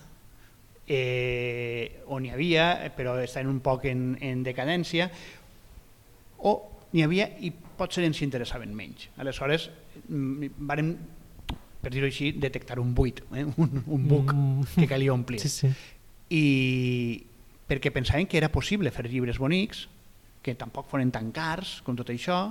eh, 0.90 2.04
on 2.12 2.26
n'hi 2.26 2.34
havia, 2.36 2.92
però 2.98 3.16
estaven 3.22 3.50
un 3.50 3.64
poc 3.66 3.88
en, 3.90 4.12
en 4.22 4.44
decadència, 4.44 5.10
o 6.46 6.56
n'hi 6.94 7.06
havia 7.06 7.30
i 7.46 7.52
potser 7.52 8.04
ens 8.08 8.22
interessaven 8.26 8.74
menys. 8.76 9.10
Aleshores, 9.22 9.70
mm, 10.08 10.54
vàrem, 10.70 10.94
per 11.80 11.92
dir-ho 11.94 12.10
així, 12.10 12.34
detectar 12.36 12.80
un 12.80 12.94
buit, 12.96 13.22
eh? 13.34 13.46
un, 13.64 13.84
un 13.86 14.08
buc 14.08 14.34
mm. 14.34 14.80
que 14.80 14.88
calia 14.90 15.14
omplir. 15.14 15.42
Sí, 15.44 15.50
sí. 15.50 15.72
I 16.30 16.46
perquè 17.70 17.94
pensaven 17.94 18.28
que 18.28 18.40
era 18.40 18.50
possible 18.52 18.92
fer 18.92 19.08
llibres 19.10 19.38
bonics, 19.42 19.88
que 20.42 20.56
tampoc 20.58 20.90
foren 20.90 21.12
tan 21.14 21.30
cars 21.36 21.80
com 21.86 21.98
tot 22.00 22.10
això, 22.10 22.48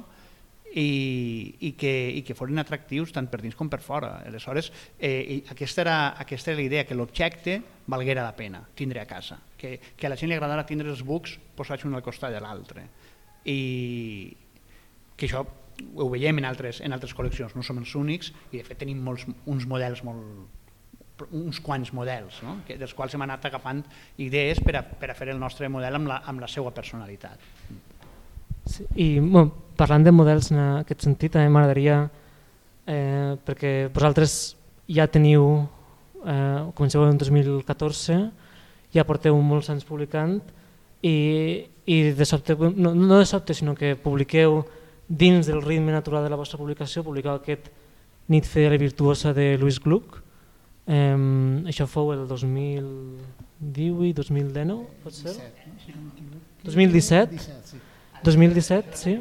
i, 0.69 1.57
i, 1.65 1.71
que, 1.81 1.91
i 2.13 2.21
que 2.23 2.37
foren 2.37 2.61
atractius 2.61 3.15
tant 3.17 3.27
per 3.33 3.41
dins 3.41 3.57
com 3.57 3.71
per 3.73 3.81
fora. 3.81 4.19
Aleshores, 4.29 4.69
eh, 5.01 5.41
aquesta, 5.51 5.83
era, 5.83 5.99
aquesta 6.21 6.53
era 6.53 6.61
la 6.61 6.67
idea, 6.67 6.85
que 6.87 6.95
l'objecte 6.95 7.57
valguera 7.89 8.23
la 8.23 8.37
pena 8.37 8.61
tindre 8.77 9.01
a 9.01 9.07
casa, 9.09 9.41
que, 9.57 9.79
que 9.97 10.07
a 10.07 10.13
la 10.13 10.19
gent 10.21 10.31
li 10.31 10.37
agradara 10.37 10.67
tindre 10.69 10.93
els 10.93 11.03
bucs 11.03 11.39
posats 11.57 11.89
un 11.89 11.97
al 11.97 12.05
costat 12.05 12.37
de 12.37 12.45
l'altre 12.45 12.85
i 13.45 14.37
que 15.17 15.27
això 15.27 15.45
ho 15.95 16.09
veiem 16.11 16.41
en 16.41 16.47
altres, 16.49 16.81
en 16.85 16.95
altres 16.95 17.15
col·leccions, 17.15 17.55
no 17.55 17.63
som 17.67 17.79
els 17.79 17.95
únics 17.99 18.33
i 18.51 18.59
de 18.59 18.65
fet 18.67 18.81
tenim 18.83 19.01
molts, 19.05 19.27
uns 19.47 19.67
models 19.71 20.03
molt, 20.07 20.25
uns 21.35 21.61
quants 21.65 21.93
models, 21.95 22.41
no? 22.47 22.59
que, 22.67 22.77
dels 22.79 22.95
quals 22.95 23.15
hem 23.15 23.25
anat 23.27 23.47
agafant 23.49 23.83
idees 24.23 24.61
per 24.65 24.77
a, 24.79 24.83
per 24.83 25.11
a 25.11 25.17
fer 25.19 25.31
el 25.33 25.41
nostre 25.41 25.71
model 25.71 25.99
amb 25.99 26.11
la, 26.11 26.21
amb 26.31 26.43
la 26.43 26.51
seva 26.51 26.73
personalitat. 26.75 27.43
Sí, 28.69 28.85
I 29.01 29.09
bueno, 29.19 29.49
parlant 29.79 30.05
de 30.05 30.13
models 30.13 30.53
en 30.53 30.61
aquest 30.83 31.07
sentit, 31.07 31.33
també 31.35 31.49
m'agradaria, 31.53 32.03
eh, 32.87 33.35
perquè 33.47 33.73
vosaltres 33.95 34.37
ja 34.93 35.09
teniu, 35.11 35.47
eh, 36.25 36.69
comenceu 36.77 37.07
en 37.07 37.19
2014, 37.21 38.19
ja 38.95 39.07
porteu 39.09 39.37
molts 39.45 39.71
anys 39.73 39.87
publicant 39.89 40.39
i, 41.03 41.67
i 41.87 42.03
de 42.13 42.27
sobte, 42.27 42.57
no, 42.59 42.95
no 42.95 43.19
de 43.19 43.27
sobte, 43.27 43.55
sinó 43.55 43.75
que 43.79 43.97
publiqueu 43.97 44.65
dins 45.09 45.47
del 45.49 45.63
ritme 45.63 45.93
natural 45.93 46.25
de 46.25 46.31
la 46.31 46.37
vostra 46.37 46.59
publicació, 46.61 47.05
publicau 47.07 47.35
aquest 47.39 47.71
Nit 48.29 48.45
fidel 48.45 48.75
i 48.77 48.79
virtuosa 48.83 49.33
de 49.33 49.57
Louis 49.57 49.81
Gluck. 49.81 50.19
Um, 50.89 51.65
això 51.69 51.87
fou 51.89 52.13
el 52.13 52.29
2018-2019, 52.29 54.87
pot 55.01 55.13
ser? 55.17 55.33
2017? 56.65 57.37
2017, 58.25 58.97
sí. 59.01 59.21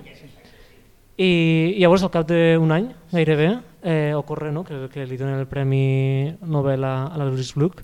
I 1.18 1.76
llavors, 1.80 2.04
al 2.04 2.12
cap 2.12 2.28
d'un 2.28 2.72
any, 2.76 2.88
gairebé, 3.14 3.60
eh, 3.82 4.14
ocorre 4.16 4.52
no? 4.52 4.64
que, 4.68 4.90
que 4.92 5.06
li 5.08 5.18
donen 5.18 5.40
el 5.40 5.48
Premi 5.48 6.36
Nobel 6.44 6.84
a, 6.84 7.08
a 7.08 7.18
la 7.18 7.26
Louis 7.32 7.54
Gluck, 7.56 7.84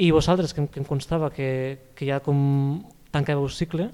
i 0.00 0.10
vosaltres, 0.14 0.54
que, 0.56 0.64
que 0.72 0.80
em 0.80 0.86
constava 0.88 1.28
que, 1.34 1.92
que 1.96 2.08
ja 2.08 2.20
com 2.24 2.38
tancàveu 3.12 3.44
el 3.44 3.52
cicle, 3.52 3.90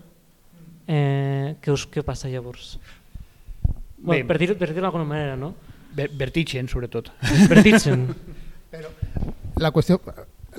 eh, 0.86 1.56
què, 1.58 1.72
us, 1.74 1.86
què 1.90 2.04
passa 2.06 2.30
llavors? 2.30 2.76
Bueno, 3.96 4.28
per 4.28 4.36
dir-ho 4.38 4.54
dir 4.54 4.76
d'alguna 4.76 5.06
manera, 5.08 5.34
no? 5.40 5.54
Vertigen, 5.96 6.68
sobretot. 6.68 7.10
Vertigen. 7.52 8.06
Però 8.70 8.92
la 9.56 9.72
qüestió, 9.72 9.98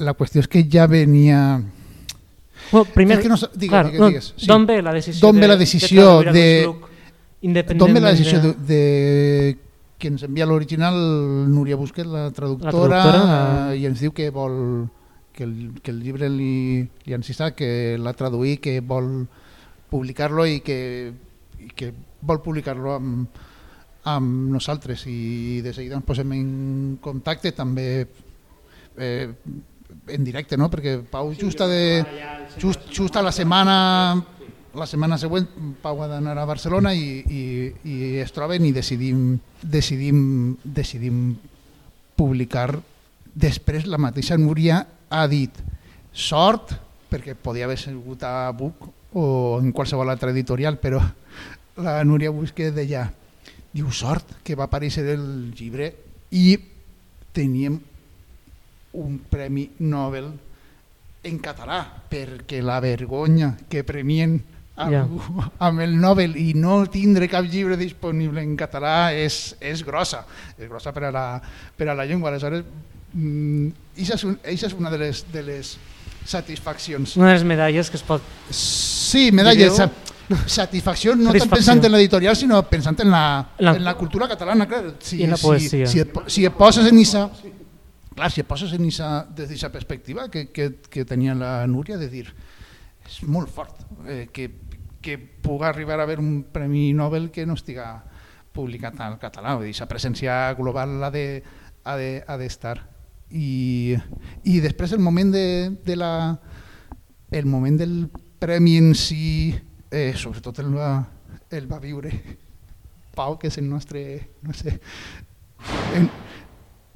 la 0.01 0.15
qüestió 0.17 0.41
és 0.43 0.49
que 0.51 0.65
ja 0.67 0.87
venia... 0.89 1.61
Bueno, 2.71 2.87
primer, 2.91 3.19
que 3.21 3.29
no, 3.29 3.37
digues, 3.53 3.69
clar, 3.69 3.85
digues, 3.91 4.07
digues. 4.09 4.29
Sí. 4.35 4.49
D'on 4.49 4.65
ve 4.67 4.81
la 4.81 4.91
decisió, 4.95 5.21
D'on 5.21 5.39
ve 5.39 5.47
la 5.47 5.55
decisió 5.55 6.07
de, 6.25 6.43
de, 7.53 7.63
d'on 7.77 7.93
ve 7.93 8.01
la 8.01 8.11
decisió 8.11 8.41
de, 8.41 8.53
de, 8.67 9.57
que 10.01 10.09
ens 10.11 10.25
envia 10.25 10.47
l'original 10.49 10.97
Núria 11.53 11.77
Busquet, 11.77 12.09
la 12.09 12.31
traductora, 12.33 12.73
la 12.73 13.03
traductora 13.05 13.75
i 13.77 13.85
ens 13.87 14.01
diu 14.01 14.11
que 14.17 14.31
vol 14.33 14.57
que 15.37 15.45
el, 15.45 15.55
que 15.83 15.93
el 15.93 16.01
llibre 16.01 16.31
li, 16.33 16.81
li 17.05 17.13
insista 17.13 17.51
que 17.53 17.69
l'ha 18.01 18.15
traduït, 18.17 18.63
que 18.63 18.79
vol 18.81 19.27
publicar-lo 19.91 20.47
i 20.49 20.59
que, 20.65 20.79
i 21.61 21.69
que 21.77 21.91
vol 22.25 22.41
publicar-lo 22.41 22.95
amb, 22.97 23.39
amb 24.09 24.51
nosaltres 24.55 25.05
i 25.11 25.61
de 25.61 25.75
seguida 25.75 25.99
ens 25.99 26.07
posem 26.07 26.33
en 26.33 26.49
contacte 27.03 27.53
també 27.55 27.87
eh, 28.97 29.27
en 30.07 30.25
directe, 30.25 30.57
no? 30.57 30.71
perquè 30.73 30.97
Pau 31.11 31.31
just, 31.37 31.61
de, 31.61 32.01
just, 32.57 32.89
just 32.89 33.15
a 33.15 33.23
la 33.23 33.31
setmana 33.35 33.77
la 34.77 34.85
setmana 34.89 35.17
següent 35.17 35.47
Pau 35.81 36.01
ha 36.03 36.09
d'anar 36.09 36.35
a 36.37 36.49
Barcelona 36.49 36.93
i, 36.93 37.21
i, 37.21 37.43
i 37.85 37.95
es 38.21 38.33
troben 38.33 38.65
i 38.65 38.73
decidim, 38.75 39.31
decidim, 39.61 40.19
decidim 40.63 41.31
publicar. 42.17 42.71
Després 43.37 43.87
la 43.89 43.99
mateixa 44.01 44.37
Núria 44.37 44.83
ha 45.09 45.27
dit 45.27 45.53
sort, 46.11 46.73
perquè 47.07 47.35
podia 47.35 47.67
haver 47.67 47.77
sigut 47.79 48.23
a 48.27 48.49
Buc 48.51 48.87
o 49.17 49.59
en 49.61 49.71
qualsevol 49.71 50.09
altra 50.09 50.31
editorial, 50.33 50.79
però 50.81 51.01
la 51.85 52.01
Núria 52.03 52.33
Busquet 52.33 52.75
deia 52.75 53.07
diu 53.71 53.91
sort 53.93 54.39
que 54.43 54.55
va 54.57 54.65
aparèixer 54.65 55.05
el 55.13 55.53
llibre 55.55 55.91
i 56.33 56.57
teníem 57.35 57.77
un 58.97 59.17
premi 59.29 59.67
Nobel 59.85 60.31
en 61.27 61.39
català, 61.43 61.81
perquè 62.09 62.61
la 62.63 62.79
vergonya 62.81 63.51
que 63.69 63.83
premien 63.85 64.37
amb, 64.77 64.93
yeah. 64.93 65.49
amb 65.67 65.83
el 65.83 65.97
Nobel 65.99 66.37
i 66.39 66.53
no 66.57 66.79
tindre 66.91 67.29
cap 67.29 67.45
llibre 67.45 67.77
disponible 67.77 68.41
en 68.41 68.55
català 68.57 69.11
és, 69.13 69.57
és 69.59 69.83
grossa, 69.85 70.23
és 70.57 70.69
grossa 70.69 70.93
per 70.95 71.07
a 71.09 71.13
la, 71.13 71.25
per 71.77 71.89
a 71.91 71.97
la 71.97 72.05
llengua. 72.07 72.31
Aleshores, 72.31 72.65
mm, 73.13 73.67
és, 73.97 74.23
un, 74.23 74.39
és 74.43 74.67
una 74.73 74.91
de 74.93 75.01
les, 75.01 75.23
de 75.33 75.43
les 75.43 75.77
satisfaccions. 76.27 77.15
Una 77.17 77.31
de 77.33 77.39
les 77.39 77.47
medalles 77.47 77.89
que 77.89 77.97
es 77.99 78.05
pot... 78.05 78.23
Sí, 78.51 79.29
medalles. 79.31 79.79
Satisfacció 80.51 81.13
no 81.15 81.31
tant 81.31 81.47
pensant 81.47 81.79
en 81.87 81.93
l'editorial, 81.93 82.35
sinó 82.35 82.59
pensant 82.67 82.99
en 82.99 83.13
la, 83.13 83.21
la, 83.63 83.77
en 83.79 83.85
la 83.85 83.93
cultura 83.95 84.27
catalana. 84.27 84.65
Clar, 84.67 84.97
si, 84.99 85.21
I 85.21 85.23
en 85.23 85.31
la 85.31 85.39
poesia. 85.39 85.87
Si, 85.87 85.93
si, 85.93 86.03
et, 86.03 86.19
si 86.27 86.43
et 86.49 86.57
poses 86.57 86.89
en 86.89 86.99
issa 86.99 87.29
clar, 88.17 88.31
si 88.33 88.41
et 88.41 88.49
poses 88.49 88.73
en 88.73 88.83
esa, 88.89 89.25
des 89.29 89.45
d'aquesta 89.45 89.69
perspectiva 89.71 90.27
que, 90.33 90.47
que, 90.49 90.71
que 90.89 91.05
tenia 91.05 91.35
la 91.37 91.67
Núria, 91.69 91.99
de 92.01 92.09
dir, 92.09 92.25
és 93.05 93.21
molt 93.29 93.51
fort 93.53 93.85
eh, 94.09 94.25
que, 94.33 94.49
que 95.01 95.17
pugui 95.17 95.69
arribar 95.69 95.99
a 95.99 96.07
haver 96.07 96.17
un 96.19 96.41
premi 96.51 96.89
Nobel 96.97 97.29
que 97.31 97.45
no 97.45 97.55
estiga 97.55 97.91
publicat 98.57 98.97
al 99.05 99.19
català, 99.21 99.53
vull 99.55 99.69
dir, 99.69 99.75
aquesta 99.75 99.87
presència 99.91 100.37
global 100.57 100.97
ha 101.05 101.11
d'estar. 101.13 102.77
De, 102.81 102.96
I, 103.31 103.97
I 104.47 104.59
després 104.63 104.93
el 104.95 105.03
moment 105.03 105.33
de, 105.33 105.47
de 105.85 105.95
la, 105.99 106.11
el 107.31 107.45
moment 107.45 107.77
del 107.79 107.95
premi 108.39 108.77
en 108.79 108.93
si, 108.95 109.53
eh, 109.91 110.13
sobretot 110.15 110.59
el 110.63 110.71
va, 110.77 110.91
el 111.51 111.71
va 111.71 111.79
viure 111.83 112.13
Pau, 113.17 113.39
que 113.41 113.49
és 113.49 113.57
el 113.57 113.65
nostre, 113.65 114.01
no 114.45 114.53
sé, 114.53 114.75
en, 115.97 116.05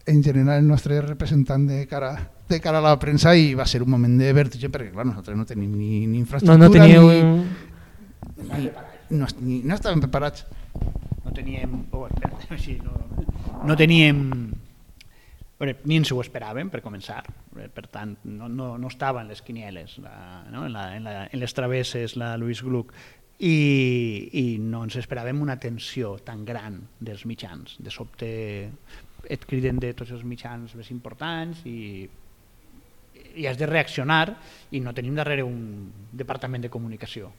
en 0.06 0.24
general 0.24 0.60
el 0.60 0.68
nostre 0.68 1.02
representant 1.02 1.66
de 1.68 1.88
cara, 1.88 2.14
de 2.48 2.60
cara 2.62 2.78
a 2.78 2.86
la 2.86 3.00
premsa 3.00 3.34
i 3.36 3.56
va 3.58 3.66
ser 3.66 3.82
un 3.82 3.90
moment 3.90 4.18
de 4.20 4.32
vertigen 4.34 4.72
perquè 4.72 4.92
clar, 4.94 5.08
nosaltres 5.08 5.38
no 5.38 5.48
tenim 5.50 5.74
ni, 5.74 6.06
ni 6.06 6.20
infraestructura 6.22 6.58
no, 6.58 6.70
no 6.70 6.74
teníeu... 6.74 7.10
ni, 8.38 8.54
ni, 8.54 8.72
no, 9.18 9.30
ni, 9.42 9.62
no 9.66 9.78
estàvem 9.78 10.04
preparats 10.04 10.46
no 11.26 11.34
teníem 11.34 11.74
oh, 11.92 12.08
espera, 12.08 12.58
sí, 12.66 12.78
no, 12.84 12.98
no 13.66 13.78
teníem 13.78 14.22
Bé, 15.62 15.76
ni 15.86 16.00
ens 16.00 16.10
ho 16.10 16.18
esperàvem, 16.24 16.72
per 16.74 16.82
començar. 16.82 17.20
Per 17.54 17.84
tant, 17.94 18.16
no, 18.26 18.48
no, 18.50 18.74
no 18.82 18.90
estava 18.90 19.22
en 19.22 19.30
les 19.30 19.44
quinieles, 19.46 20.00
la, 20.02 20.14
no? 20.50 20.66
en, 20.66 20.74
la, 20.74 20.86
en, 20.98 21.04
la, 21.06 21.26
en 21.28 21.42
les 21.42 21.54
travesses, 21.54 22.16
la 22.18 22.34
Lluís 22.42 22.64
Gluck, 22.66 22.96
i, 23.42 24.30
i 24.38 24.46
no 24.62 24.84
ens 24.86 24.98
esperàvem 25.02 25.42
una 25.42 25.60
tensió 25.62 26.16
tan 26.26 26.42
gran 26.46 26.80
dels 27.00 27.28
mitjans. 27.30 27.76
De 27.82 27.94
sobte 27.94 28.30
et 29.30 29.46
criden 29.46 29.78
de 29.82 29.92
tots 29.98 30.14
els 30.16 30.24
mitjans 30.26 30.74
més 30.78 30.90
importants 30.94 31.62
i, 31.70 32.08
i 33.38 33.46
has 33.46 33.60
de 33.60 33.70
reaccionar 33.70 34.26
i 34.74 34.82
no 34.82 34.94
tenim 34.98 35.18
darrere 35.18 35.46
un 35.46 35.92
departament 36.12 36.66
de 36.66 36.72
comunicació. 36.74 37.30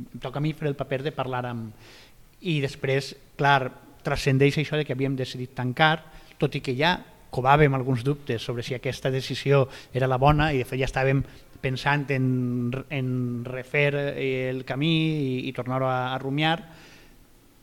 Em 0.00 0.20
toca 0.20 0.40
a 0.40 0.44
mi 0.44 0.52
fer 0.56 0.68
el 0.68 0.76
paper 0.76 1.02
de 1.08 1.14
parlar 1.16 1.46
amb... 1.48 1.72
I 2.40 2.56
després, 2.62 3.12
clar, 3.36 3.68
transcendeix 4.04 4.56
això 4.60 4.78
de 4.80 4.84
que 4.88 4.94
havíem 4.96 5.16
decidit 5.16 5.52
tancar, 5.56 5.98
tot 6.40 6.54
i 6.56 6.62
que 6.64 6.72
ja 6.76 6.94
covàvem 7.30 7.74
alguns 7.74 8.04
dubtes 8.06 8.42
sobre 8.42 8.62
si 8.66 8.74
aquesta 8.74 9.10
decisió 9.10 9.66
era 9.92 10.08
la 10.10 10.18
bona 10.18 10.50
i 10.52 10.60
de 10.60 10.68
fet 10.68 10.80
ja 10.82 10.88
estàvem 10.90 11.22
pensant 11.60 12.06
en, 12.14 12.70
en 12.88 13.10
refer 13.44 13.90
el 14.16 14.64
camí 14.64 14.92
i, 14.92 15.34
i 15.48 15.52
tornar-ho 15.52 15.88
a, 15.88 16.14
a 16.14 16.18
rumiar, 16.18 16.56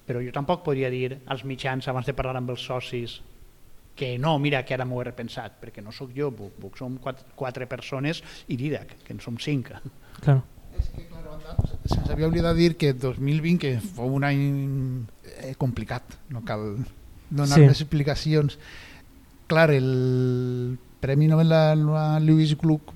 però 0.08 0.21
jo 0.23 0.32
tampoc 0.34 0.63
podria 0.63 0.91
dir 0.93 1.17
als 1.25 1.43
mitjans 1.43 1.88
abans 1.89 2.08
de 2.08 2.15
parlar 2.15 2.38
amb 2.39 2.53
els 2.53 2.63
socis 2.63 3.17
que 3.97 4.13
no, 4.21 4.38
mira, 4.38 4.62
que 4.63 4.75
ara 4.77 4.86
m'ho 4.86 5.01
he 5.01 5.08
repensat, 5.08 5.58
perquè 5.58 5.82
no 5.82 5.91
sóc 5.91 6.12
jo, 6.15 6.30
Buc, 6.32 6.53
Buc 6.62 6.77
som 6.77 6.99
quatre, 7.01 7.25
quatre 7.36 7.65
persones 7.65 8.21
i 8.47 8.56
Didac, 8.60 8.93
que 9.03 9.15
en 9.15 9.19
som 9.23 9.39
cinc. 9.41 9.73
Claro. 10.21 10.43
És 10.77 10.91
que, 10.93 11.08
clar, 11.10 11.23
se'ns 11.89 12.12
havia 12.13 12.30
oblidat 12.30 12.56
dir 12.56 12.75
que 12.77 12.93
2020 12.93 13.58
que 13.63 13.71
fou 13.82 14.13
un 14.13 14.27
any 14.27 14.43
eh, 15.41 15.56
complicat, 15.58 16.13
no 16.30 16.43
cal 16.45 16.67
donar 17.30 17.56
sí. 17.56 17.65
més 17.65 17.82
explicacions. 17.82 18.60
Clar, 19.47 19.71
el 19.71 20.77
Premi 20.99 21.27
Nobel 21.27 21.51
a 21.53 22.19
Lewis 22.19 22.55
Gluck 22.60 22.93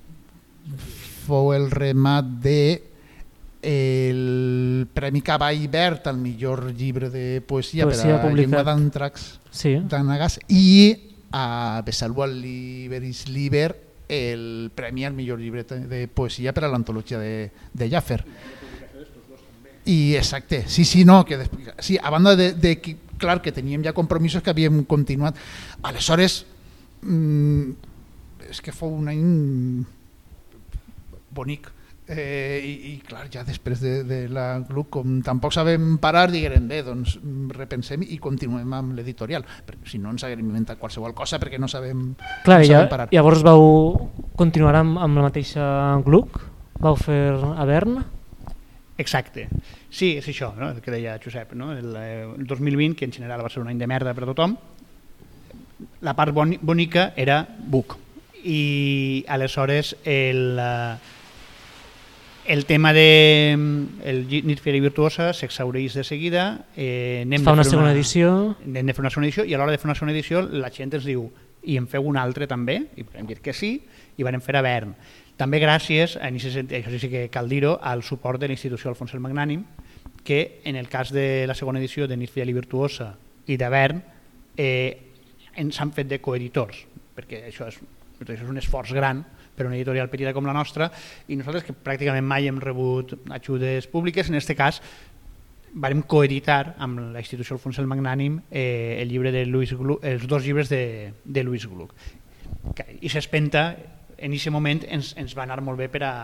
fou 1.26 1.52
el 1.54 1.70
remat 1.70 2.26
de 2.42 2.82
el 3.62 4.88
Premi 4.92 5.22
Cavall 5.22 5.68
Verd 5.70 6.08
al 6.10 6.18
millor 6.18 6.72
llibre 6.74 7.08
de 7.10 7.40
poesia, 7.40 7.86
poesia 7.86 8.16
per 8.16 8.18
a 8.18 8.22
publicat. 8.26 8.42
llengua 8.42 8.64
d'antrax 8.66 9.28
sí. 9.54 9.76
d'Anagas 9.86 10.40
i 10.50 10.66
a 11.32 11.80
Besalvo 11.86 12.24
al 12.26 12.34
Liberis 12.42 13.28
Liber 13.28 13.70
el 14.12 14.70
premi 14.74 15.06
al 15.06 15.14
millor 15.14 15.40
llibre 15.40 15.64
de 15.64 16.08
poesia 16.08 16.52
per 16.52 16.66
a 16.66 16.68
l'antologia 16.68 17.18
de, 17.18 17.50
de 17.72 17.88
Jaffer. 17.88 18.20
I 19.86 20.14
exacte, 20.14 20.64
sí, 20.68 20.84
sí, 20.84 21.04
no, 21.04 21.24
que 21.24 21.40
sí, 21.78 21.98
a 22.00 22.10
banda 22.10 22.36
de, 22.36 22.52
de 22.52 22.76
que, 22.78 22.96
clar, 23.22 23.40
que 23.42 23.54
teníem 23.54 23.84
ja 23.86 23.94
compromisos 23.96 24.42
que 24.42 24.50
havíem 24.50 24.82
continuat. 24.90 25.38
Aleshores, 25.86 26.42
mmm, 27.02 27.70
és 28.50 28.60
que 28.60 28.74
fou 28.74 28.92
un 28.98 29.08
any 29.08 29.22
bonic 31.32 31.70
Eh, 32.12 32.58
i, 32.66 32.72
i 32.90 32.92
clar, 33.06 33.28
ja 33.30 33.44
després 33.46 33.78
de, 33.80 33.92
de 34.02 34.16
la 34.26 34.58
club, 34.66 34.88
com 34.90 35.20
tampoc 35.22 35.54
sabem 35.54 35.94
parar, 36.02 36.26
diguem, 36.32 36.64
bé, 36.68 36.80
doncs 36.82 37.14
repensem 37.54 38.02
i 38.02 38.18
continuem 38.20 38.74
amb 38.74 38.96
l'editorial, 38.98 39.46
perquè 39.64 39.92
si 39.92 40.00
no 40.02 40.10
ens 40.10 40.24
haguem 40.26 40.42
inventat 40.42 40.80
qualsevol 40.82 41.14
cosa 41.14 41.38
perquè 41.40 41.60
no 41.62 41.70
sabem, 41.70 42.10
clar, 42.42 42.58
no 42.58 42.66
sabem 42.66 42.74
ja, 42.74 42.90
parar. 42.90 43.06
Llavors 43.14 43.44
vau 43.46 43.62
continuar 44.36 44.74
amb, 44.80 44.98
amb 44.98 45.20
la 45.20 45.28
mateixa 45.28 45.62
Gluck? 46.02 46.42
Vau 46.82 46.98
fer 46.98 47.22
a 47.38 47.68
Bern? 47.70 48.02
Exacte. 49.02 49.48
Sí, 49.90 50.14
és 50.20 50.28
això, 50.30 50.52
no? 50.56 50.70
el 50.70 50.80
que 50.80 50.94
deia 50.94 51.18
Josep. 51.22 51.56
No? 51.58 51.72
El, 51.74 51.90
eh, 51.98 52.22
el 52.38 52.46
2020, 52.46 52.96
que 52.96 53.08
en 53.08 53.12
general 53.12 53.44
va 53.44 53.50
ser 53.52 53.62
un 53.64 53.72
any 53.72 53.80
de 53.80 53.90
merda 53.90 54.14
per 54.14 54.24
a 54.24 54.30
tothom, 54.30 54.56
la 56.02 56.14
part 56.18 56.34
bonica 56.34 57.12
era 57.16 57.42
Buc. 57.58 57.98
I 58.42 59.24
aleshores 59.30 59.96
el, 60.04 60.58
eh, 60.58 60.96
el 62.46 62.64
tema 62.66 62.92
de 62.92 63.54
mm, 63.56 64.02
el 64.02 64.26
Nit 64.28 64.60
Fiera 64.60 64.80
Virtuosa 64.82 65.30
s'exaureix 65.32 65.94
de 65.94 66.04
seguida. 66.04 66.46
Eh, 66.74 67.22
anem 67.22 67.44
fa 67.44 67.54
una 67.54 67.66
segona 67.66 67.90
una, 67.90 67.96
edició. 67.96 68.56
Anem 68.66 68.90
de 68.90 68.96
fer 68.96 69.04
una 69.04 69.12
segona 69.14 69.30
edició 69.30 69.46
i 69.46 69.54
a 69.54 69.60
l'hora 69.60 69.74
de 69.74 69.78
fer 69.78 69.90
una 69.90 69.98
segona 69.98 70.14
edició 70.14 70.42
la 70.42 70.72
gent 70.74 70.94
ens 70.98 71.06
diu 71.06 71.28
i 71.62 71.78
en 71.78 71.86
feu 71.86 72.06
una 72.10 72.24
altra 72.26 72.48
també? 72.50 72.80
I 72.98 73.06
podem 73.06 73.28
dir 73.30 73.38
que 73.42 73.54
sí 73.54 73.76
i 74.18 74.26
vam 74.26 74.42
fer 74.42 74.58
a 74.58 74.64
Bern. 74.64 74.94
També 75.42 75.58
gràcies, 75.58 76.14
a, 76.22 76.28
això 76.30 76.98
sí 77.02 77.08
que 77.10 77.24
cal 77.34 77.48
dir-ho, 77.50 77.74
al 77.82 78.04
suport 78.06 78.38
de 78.38 78.46
la 78.46 78.54
institució 78.54 78.92
Alfons 78.92 79.10
el 79.16 79.22
Magnànim, 79.24 79.64
que 80.22 80.60
en 80.62 80.76
el 80.78 80.86
cas 80.88 81.10
de 81.10 81.48
la 81.50 81.56
segona 81.58 81.80
edició 81.80 82.06
de 82.06 82.14
Nit 82.16 82.30
Fiera 82.30 82.52
Virtuosa 82.54 83.08
i 83.50 83.56
de 83.58 83.70
Bern 83.72 83.98
eh, 84.54 85.02
ens 85.58 85.80
han 85.82 85.90
fet 85.96 86.06
de 86.12 86.20
coeditors, 86.22 86.84
perquè 87.16 87.40
això 87.48 87.66
és, 87.66 87.80
això 88.20 88.36
és 88.36 88.44
un 88.46 88.60
esforç 88.60 88.92
gran, 88.94 89.24
per 89.56 89.66
una 89.66 89.74
editorial 89.74 90.08
petita 90.12 90.30
com 90.32 90.46
la 90.46 90.54
nostra 90.54 90.86
i 91.28 91.36
nosaltres 91.36 91.66
que 91.66 91.74
pràcticament 91.74 92.24
mai 92.24 92.46
hem 92.46 92.60
rebut 92.62 93.16
ajudes 93.34 93.88
públiques, 93.90 94.30
en 94.30 94.38
aquest 94.38 94.54
cas 94.56 94.78
vam 95.74 96.04
coeditar 96.06 96.76
amb 96.84 97.02
la 97.16 97.24
institució 97.24 97.56
Alfons 97.56 97.80
el 97.82 97.90
Magnànim 97.90 98.38
eh, 98.48 99.00
el 99.02 99.10
llibre 99.10 99.32
de 99.34 99.42
Louis 99.50 99.74
Gluck, 99.74 100.06
els 100.06 100.28
dos 100.30 100.46
llibres 100.46 100.70
de, 100.70 101.12
de 101.24 101.42
Louis 101.42 101.66
Gluck. 101.66 101.96
I 103.02 103.10
s'espenta, 103.10 103.72
en 104.22 104.36
aquest 104.36 104.54
moment 104.54 104.84
ens, 104.88 105.12
ens 105.18 105.34
va 105.36 105.44
anar 105.46 105.60
molt 105.64 105.80
bé 105.82 105.90
per 105.92 106.04
a, 106.06 106.14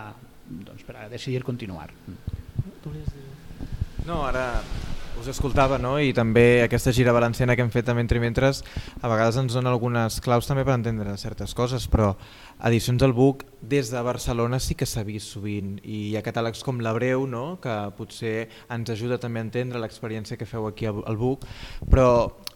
doncs, 0.49 0.85
per 0.87 0.97
a 0.97 1.09
decidir 1.11 1.43
continuar. 1.47 1.91
No, 4.07 4.23
ara 4.25 4.47
us 5.19 5.27
escoltava 5.33 5.79
no? 5.83 5.97
i 5.99 6.13
també 6.15 6.63
aquesta 6.63 6.93
gira 6.95 7.13
valenciana 7.13 7.57
que 7.57 7.65
hem 7.65 7.73
fet 7.75 7.89
amb 7.91 8.01
Entre 8.01 8.21
Mentres 8.23 8.63
a 9.03 9.11
vegades 9.11 9.37
ens 9.41 9.57
dona 9.57 9.73
algunes 9.75 10.21
claus 10.23 10.47
també 10.47 10.65
per 10.65 10.77
entendre 10.79 11.17
certes 11.19 11.55
coses, 11.59 11.89
però 11.91 12.13
edicions 12.69 13.03
del 13.03 13.15
Buc 13.17 13.43
des 13.61 13.91
de 13.91 14.03
Barcelona 14.07 14.61
sí 14.63 14.77
que 14.79 14.87
s'ha 14.87 15.03
vist 15.07 15.35
sovint 15.35 15.77
i 15.83 16.13
hi 16.13 16.17
ha 16.17 16.23
catàlegs 16.23 16.63
com 16.65 16.79
l'Abreu 16.85 17.27
no? 17.27 17.59
que 17.63 17.75
potser 17.99 18.37
ens 18.71 18.95
ajuda 18.95 19.19
també 19.19 19.43
a 19.43 19.49
entendre 19.49 19.83
l'experiència 19.83 20.39
que 20.39 20.47
feu 20.47 20.69
aquí 20.71 20.87
al 20.87 21.19
Buc, 21.19 21.47
però 21.91 22.09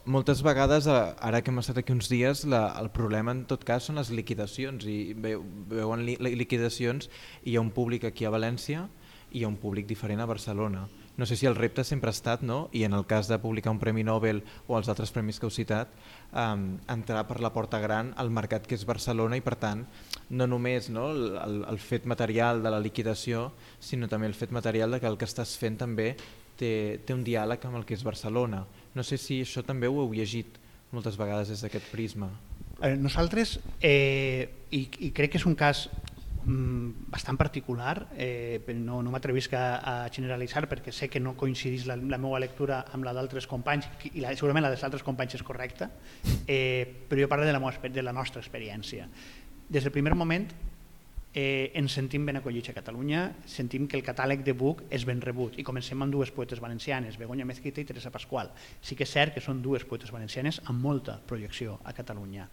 moltes 0.05 0.43
vegades, 0.43 0.87
eh, 0.87 1.15
ara 1.21 1.43
que 1.43 1.51
hem 1.51 1.61
estat 1.63 1.79
aquí 1.79 1.93
uns 1.93 2.09
dies, 2.11 2.45
la, 2.45 2.65
el 2.81 2.91
problema 2.91 3.35
en 3.35 3.45
tot 3.51 3.63
cas 3.65 3.87
són 3.87 4.01
les 4.01 4.11
liquidacions 4.11 4.87
i 4.89 5.15
veuen 5.15 6.03
li, 6.07 6.17
liquidacions 6.35 7.09
i 7.45 7.53
hi 7.53 7.57
ha 7.57 7.63
un 7.63 7.71
públic 7.71 8.05
aquí 8.09 8.27
a 8.27 8.33
València 8.35 8.89
i 9.33 9.41
hi 9.41 9.45
ha 9.45 9.49
un 9.49 9.57
públic 9.57 9.87
diferent 9.87 10.21
a 10.21 10.27
Barcelona. 10.27 10.89
No 11.17 11.27
sé 11.27 11.37
si 11.37 11.47
el 11.47 11.55
repte 11.55 11.85
sempre 11.85 12.09
ha 12.09 12.17
estat, 12.17 12.43
no? 12.43 12.69
i 12.73 12.85
en 12.85 12.95
el 12.97 13.07
cas 13.07 13.29
de 13.29 13.39
publicar 13.39 13.71
un 13.71 13.79
Premi 13.79 14.03
Nobel 14.05 14.43
o 14.67 14.79
els 14.79 14.89
altres 14.89 15.13
premis 15.13 15.39
que 15.39 15.47
heu 15.47 15.53
citat, 15.53 15.93
um, 16.33 16.79
entrar 16.89 17.27
per 17.29 17.39
la 17.41 17.53
porta 17.53 17.81
gran 17.81 18.15
al 18.17 18.33
mercat 18.33 18.67
que 18.67 18.75
és 18.75 18.87
Barcelona 18.89 19.37
i 19.37 19.45
per 19.45 19.57
tant 19.61 19.85
no 20.31 20.49
només 20.49 20.89
no, 20.91 21.11
el, 21.13 21.65
el 21.69 21.81
fet 21.81 22.09
material 22.09 22.63
de 22.65 22.73
la 22.73 22.81
liquidació, 22.81 23.51
sinó 23.79 24.09
també 24.09 24.27
el 24.29 24.37
fet 24.37 24.53
material 24.53 24.97
de 24.97 25.01
que 25.01 25.09
el 25.09 25.21
que 25.21 25.29
estàs 25.29 25.57
fent 25.61 25.77
també 25.85 26.15
té, 26.57 27.03
té 27.05 27.15
un 27.15 27.25
diàleg 27.25 27.69
amb 27.69 27.81
el 27.81 27.85
que 27.89 27.97
és 27.97 28.05
Barcelona. 28.05 28.65
No 28.95 29.05
sé 29.07 29.19
si 29.21 29.41
això 29.43 29.65
també 29.65 29.89
ho 29.89 30.03
heu 30.03 30.13
llegit 30.13 30.59
moltes 30.93 31.17
vegades 31.17 31.49
des 31.49 31.63
d'aquest 31.65 31.89
prisma. 31.93 32.29
Eh, 32.83 32.97
nosaltres, 32.97 33.59
eh, 33.81 34.49
i, 34.71 34.83
i 35.07 35.13
crec 35.15 35.33
que 35.33 35.41
és 35.41 35.47
un 35.49 35.55
cas 35.57 35.87
mm, 36.45 37.07
bastant 37.13 37.39
particular, 37.41 38.09
eh, 38.17 38.61
no, 38.75 39.01
no 39.03 39.13
m'atrevisc 39.15 39.55
a, 39.57 39.65
a 39.79 39.95
generalitzar 40.13 40.67
perquè 40.69 40.93
sé 40.93 41.09
que 41.09 41.23
no 41.23 41.37
coincidís 41.39 41.87
la, 41.89 41.97
la 41.97 42.19
meva 42.21 42.41
lectura 42.43 42.83
amb 42.93 43.07
la 43.07 43.15
d'altres 43.17 43.47
companys 43.49 43.89
i 44.13 44.21
la, 44.21 44.35
segurament 44.37 44.67
la 44.67 44.73
dels 44.75 44.85
altres 44.89 45.07
companys 45.07 45.39
és 45.39 45.47
correcta, 45.47 45.89
eh, 46.47 46.85
però 47.09 47.25
jo 47.25 47.31
parlo 47.31 47.49
de 47.49 47.55
la, 47.55 47.63
meva, 47.63 47.89
de 47.89 48.05
la 48.05 48.13
nostra 48.13 48.43
experiència. 48.45 49.09
Des 49.73 49.87
del 49.87 49.95
primer 49.95 50.17
moment 50.19 50.51
eh, 51.35 51.73
ens 51.75 51.95
sentim 51.97 52.27
ben 52.27 52.37
acollits 52.37 52.71
a 52.71 52.77
Catalunya, 52.77 53.25
sentim 53.49 53.87
que 53.89 53.97
el 53.97 54.05
catàleg 54.05 54.45
de 54.45 54.53
Buc 54.53 54.85
és 54.93 55.07
ben 55.09 55.21
rebut 55.25 55.59
i 55.59 55.65
comencem 55.65 56.03
amb 56.05 56.13
dues 56.13 56.31
poetes 56.31 56.61
valencianes, 56.61 57.19
Begoña 57.19 57.47
Mezquita 57.49 57.81
i 57.81 57.89
Teresa 57.89 58.13
Pasqual. 58.13 58.53
Sí 58.81 58.97
que 58.97 59.07
és 59.09 59.13
cert 59.13 59.35
que 59.35 59.45
són 59.45 59.63
dues 59.65 59.87
poetes 59.89 60.13
valencianes 60.13 60.61
amb 60.67 60.85
molta 60.85 61.19
projecció 61.27 61.81
a 61.85 61.97
Catalunya 61.97 62.49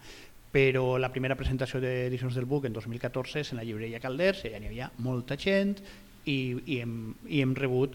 però 0.50 0.98
la 0.98 1.12
primera 1.14 1.36
presentació 1.38 1.78
d'edicions 1.78 2.34
del 2.34 2.48
Buc 2.50 2.64
en 2.66 2.74
2014 2.74 3.44
és 3.44 3.52
en 3.52 3.60
la 3.60 3.62
llibreria 3.62 4.00
Calders, 4.02 4.42
ja 4.42 4.58
n'hi 4.58 4.66
havia 4.66 4.88
molta 4.98 5.36
gent 5.38 5.76
i, 6.24 6.58
i, 6.66 6.80
hem, 6.80 6.96
i 7.30 7.38
hem 7.44 7.54
rebut 7.54 7.94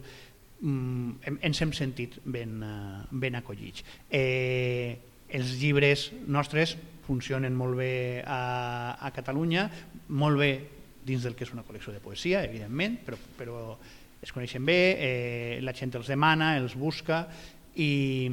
mm, 0.61 1.35
ens 1.43 1.61
hem 1.61 1.73
sentit 1.75 2.15
ben, 2.23 2.61
uh, 2.63 3.03
ben 3.11 3.35
acollits. 3.35 3.83
Eh, 4.07 4.95
els 5.35 5.57
llibres 5.59 6.07
nostres 6.31 6.77
funcionen 7.05 7.53
molt 7.57 7.75
bé 7.77 8.23
a, 8.23 8.95
a 8.95 9.11
Catalunya, 9.13 9.67
molt 10.15 10.39
bé 10.39 10.51
dins 11.05 11.23
del 11.23 11.35
que 11.37 11.45
és 11.45 11.53
una 11.53 11.63
col·lecció 11.65 11.93
de 11.93 12.01
poesia, 12.03 12.43
evidentment, 12.43 12.97
però, 13.05 13.19
però 13.37 13.59
es 14.25 14.33
coneixen 14.33 14.65
bé, 14.65 14.79
eh, 14.97 15.59
la 15.61 15.75
gent 15.77 15.93
els 15.99 16.09
demana, 16.09 16.55
els 16.57 16.73
busca 16.79 17.25
i 17.75 18.31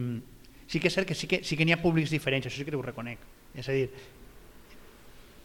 sí 0.67 0.81
que 0.81 0.89
és 0.89 0.97
cert 0.97 1.09
que 1.09 1.15
sí 1.19 1.29
que, 1.29 1.43
sí 1.45 1.59
que 1.59 1.67
n'hi 1.69 1.77
ha 1.77 1.83
públics 1.83 2.15
diferents, 2.15 2.49
això 2.49 2.63
sí 2.63 2.65
que 2.65 2.77
ho 2.77 2.85
reconec. 2.85 3.21
És 3.59 3.69
a 3.69 3.77
dir, 3.77 3.91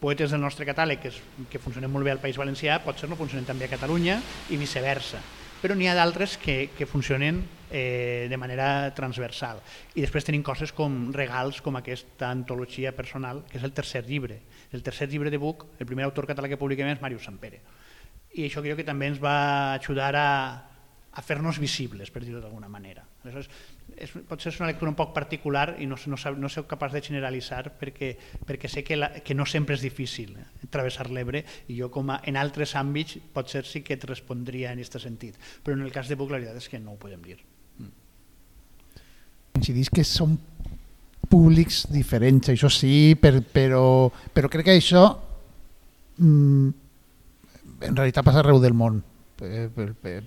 poetes 0.00 0.32
del 0.32 0.40
nostre 0.40 0.64
catàleg 0.64 1.02
que, 1.02 1.12
és, 1.12 1.18
que 1.52 1.60
funcionen 1.60 1.92
molt 1.92 2.06
bé 2.06 2.14
al 2.14 2.22
País 2.22 2.38
Valencià 2.38 2.78
potser 2.84 3.10
no 3.10 3.18
funcionen 3.18 3.44
també 3.44 3.66
a 3.66 3.74
Catalunya 3.74 4.22
i 4.48 4.56
viceversa 4.56 5.20
però 5.62 5.74
n'hi 5.74 5.88
ha 5.90 5.96
d'altres 5.98 6.36
que, 6.38 6.70
que 6.76 6.86
funcionen 6.86 7.42
eh, 7.70 8.26
de 8.30 8.38
manera 8.40 8.92
transversal. 8.94 9.60
I 9.94 10.04
després 10.04 10.26
tenim 10.26 10.44
coses 10.46 10.72
com 10.72 11.10
regals 11.14 11.60
com 11.64 11.76
aquesta 11.76 12.30
antologia 12.30 12.94
personal, 12.96 13.44
que 13.50 13.58
és 13.60 13.66
el 13.66 13.74
tercer 13.76 14.04
llibre. 14.06 14.40
El 14.72 14.82
tercer 14.82 15.08
llibre 15.08 15.30
de 15.30 15.40
Buc, 15.40 15.66
el 15.78 15.88
primer 15.88 16.06
autor 16.08 16.28
català 16.28 16.48
que 16.48 16.60
publiquem 16.60 16.90
és 16.92 17.02
Màrius 17.02 17.28
Sampere. 17.28 17.60
I 18.36 18.46
això 18.46 18.62
crec 18.62 18.82
que 18.82 18.88
també 18.88 19.08
ens 19.08 19.20
va 19.22 19.74
ajudar 19.78 20.12
a, 20.16 20.30
a 21.18 21.22
fer-nos 21.24 21.58
visibles, 21.58 22.12
per 22.14 22.22
dir-ho 22.22 22.42
d'alguna 22.42 22.68
manera. 22.70 23.02
Aleshores, 23.24 23.48
és, 23.96 24.12
potser 24.28 24.52
és 24.52 24.60
una 24.60 24.68
lectura 24.70 24.92
un 24.92 24.98
poc 24.98 25.10
particular 25.16 25.72
i 25.82 25.88
no, 25.90 25.98
no, 26.06 26.18
no 26.38 26.50
soc 26.52 26.68
capaç 26.70 26.94
de 26.94 27.02
generalitzar 27.08 27.72
perquè, 27.80 28.12
perquè 28.46 28.70
sé 28.70 28.84
que, 28.86 28.98
la, 29.00 29.10
que 29.24 29.34
no 29.34 29.46
sempre 29.48 29.74
és 29.74 29.82
difícil 29.82 30.36
eh, 30.38 30.46
travessar 30.70 31.08
l'Ebre 31.10 31.42
i 31.66 31.80
jo 31.80 31.90
com 31.90 32.14
a, 32.14 32.20
en 32.22 32.38
altres 32.38 32.76
àmbits 32.78 33.18
potser 33.34 33.64
sí 33.66 33.82
que 33.82 33.98
et 33.98 34.08
respondria 34.08 34.70
en 34.70 34.82
aquest 34.82 35.00
sentit, 35.02 35.38
però 35.64 35.78
en 35.78 35.86
el 35.86 35.94
cas 35.94 36.08
de 36.08 36.18
Buc 36.20 36.30
la 36.30 36.38
veritat 36.38 36.62
és 36.62 36.70
que 36.70 36.82
no 36.82 36.94
ho 36.94 37.00
podem 37.00 37.24
dir. 37.24 37.40
Mm. 39.58 39.62
Incidís 39.62 39.90
que 39.90 40.06
són 40.06 40.38
públics 41.28 41.82
diferents, 41.92 42.48
això 42.54 42.70
sí, 42.72 43.12
per, 43.20 43.42
però, 43.42 44.08
però 44.32 44.48
crec 44.48 44.70
que 44.70 44.78
això 44.78 45.04
mm, 46.16 46.68
en 47.84 47.98
realitat 47.98 48.24
passa 48.24 48.40
arreu 48.40 48.60
del 48.62 48.76
món. 48.78 49.02
Per, 49.38 49.68
per, 49.74 49.92
per, 50.02 50.18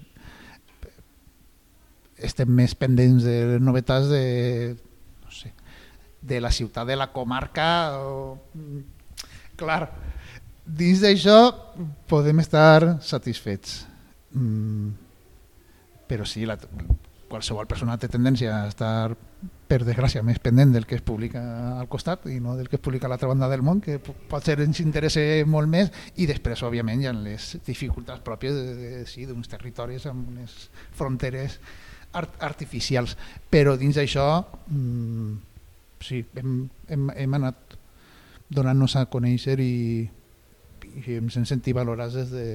estem 2.22 2.52
més 2.54 2.76
pendents 2.78 3.26
de 3.26 3.36
les 3.56 3.64
novetats 3.64 4.12
de, 4.12 4.24
no 5.26 5.34
sé, 5.34 5.52
de 6.22 6.40
la 6.44 6.52
ciutat, 6.54 6.86
de 6.88 6.98
la 7.00 7.10
comarca. 7.12 7.98
O... 7.98 8.38
Clar, 9.58 9.82
dins 10.66 11.02
d'això 11.02 11.40
podem 12.10 12.44
estar 12.46 13.00
satisfets. 13.02 13.82
Mm, 14.38 14.94
però 16.08 16.28
sí, 16.30 16.46
la, 16.46 16.60
qualsevol 17.32 17.68
persona 17.70 17.98
té 18.00 18.10
tendència 18.12 18.54
a 18.54 18.70
estar, 18.70 19.16
per 19.72 19.80
desgràcia, 19.88 20.24
més 20.28 20.42
pendent 20.44 20.74
del 20.76 20.86
que 20.88 20.98
es 21.00 21.04
publica 21.06 21.42
al 21.80 21.88
costat 21.92 22.28
i 22.30 22.40
no 22.44 22.58
del 22.58 22.68
que 22.70 22.78
es 22.78 22.84
publica 22.84 23.08
a 23.08 23.12
l'altra 23.12 23.30
banda 23.32 23.50
del 23.52 23.64
món, 23.66 23.80
que 23.84 23.98
pot 24.02 24.44
ser 24.46 24.60
ens 24.64 24.82
interessa 24.84 25.24
molt 25.48 25.72
més, 25.72 25.92
i 26.20 26.28
després, 26.30 26.64
òbviament, 26.68 27.02
hi 27.02 27.10
ha 27.10 27.16
les 27.16 27.54
dificultats 27.68 28.24
pròpies 28.26 28.58
d'uns 28.58 29.48
sí, 29.48 29.54
territoris 29.56 30.10
amb 30.12 30.34
unes 30.34 30.58
fronteres 30.98 31.60
art 32.20 32.42
artificials, 32.44 33.16
però 33.50 33.78
dins 33.80 33.96
d'això 33.96 34.26
mm, 34.68 35.36
sí, 36.04 36.26
hem, 36.42 36.58
hem, 36.92 37.08
hem 37.16 37.38
anat 37.40 37.78
donant-nos 38.52 38.98
a 39.00 39.06
conèixer 39.08 39.56
i, 39.64 39.76
i 41.06 41.16
ens 41.22 41.40
hem 41.40 41.48
sentit 41.48 41.78
valorats 41.78 42.20
des, 42.20 42.36
de, 42.36 42.46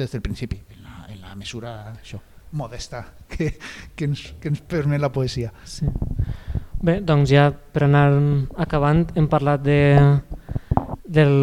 des 0.00 0.16
del 0.16 0.26
principi, 0.26 0.58
en 0.74 0.82
la, 0.82 1.04
en 1.06 1.22
la 1.22 1.38
mesura 1.38 1.76
això, 1.92 2.18
modesta 2.52 3.06
que, 3.30 3.54
que, 3.94 4.04
ens, 4.04 4.34
que 4.40 4.48
ens 4.52 4.60
permet 4.60 5.00
la 5.00 5.12
poesia. 5.12 5.52
Sí. 5.64 5.88
Bé, 6.80 7.00
doncs 7.04 7.28
ja 7.28 7.50
per 7.52 7.84
anar 7.84 8.06
acabant 8.56 9.04
hem 9.18 9.26
parlat 9.28 9.60
de, 9.60 9.80
del 11.04 11.34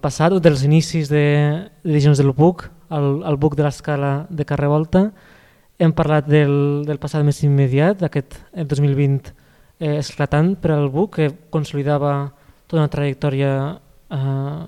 passat 0.00 0.32
o 0.32 0.40
dels 0.40 0.62
inicis 0.64 1.10
de, 1.12 1.68
del 1.84 2.32
BUC, 2.32 2.64
el, 2.92 3.08
el 3.28 3.36
BUC 3.36 3.56
de 3.58 3.66
l'escala 3.66 4.12
de 4.30 4.46
Carrer 4.48 4.70
Volta, 4.72 5.10
hem 5.82 5.92
parlat 5.92 6.28
del, 6.30 6.84
del 6.86 7.00
passat 7.02 7.24
més 7.26 7.42
immediat, 7.44 7.98
d'aquest 8.00 8.38
2020 8.54 9.32
eh, 9.82 9.98
esclatant 9.98 10.54
per 10.56 10.72
al 10.76 10.88
BUC, 10.88 11.18
que 11.18 11.30
consolidava 11.50 12.30
tota 12.66 12.80
una 12.80 12.92
trajectòria 12.92 13.52
eh, 14.08 14.60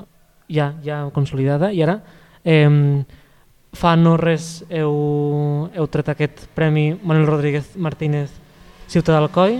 ja, 0.52 0.72
ja 0.84 1.04
consolidada, 1.14 1.70
i 1.72 1.80
ara 1.86 2.00
eh, 2.44 2.68
fa 3.74 3.94
no 3.98 4.16
res 4.20 4.64
heu, 4.70 5.70
heu 5.74 5.86
tret 5.90 6.08
aquest 6.12 6.46
Premi 6.54 6.92
Manuel 7.02 7.26
Rodríguez 7.28 7.74
Martínez 7.76 8.30
Ciutat 8.88 9.16
d'Alcoi, 9.16 9.58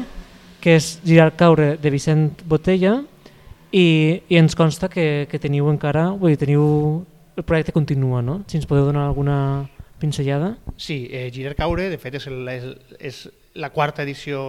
que 0.61 0.77
és 0.79 0.99
Girar 1.05 1.33
Caure 1.37 1.75
de 1.81 1.91
Vicent 1.91 2.31
Botella, 2.49 2.99
i, 3.75 4.23
i 4.31 4.39
ens 4.39 4.55
consta 4.55 4.89
que, 4.89 5.27
que 5.31 5.41
teniu 5.43 5.69
encara, 5.73 6.11
vull 6.15 6.35
dir, 6.35 6.41
teniu, 6.45 6.65
el 7.35 7.47
projecte 7.47 7.75
continua, 7.75 8.23
no? 8.23 8.43
Si 8.47 8.61
ens 8.61 8.69
podeu 8.71 8.87
donar 8.87 9.09
alguna 9.09 9.37
pinzellada? 9.99 10.55
Sí, 10.77 11.09
eh, 11.11 11.31
Girar 11.35 11.57
Caure, 11.59 11.89
de 11.91 11.99
fet, 11.99 12.21
és, 12.21 12.29
el, 12.31 12.47
és, 12.53 12.69
és 13.01 13.25
la 13.59 13.73
quarta 13.75 14.05
edició 14.07 14.45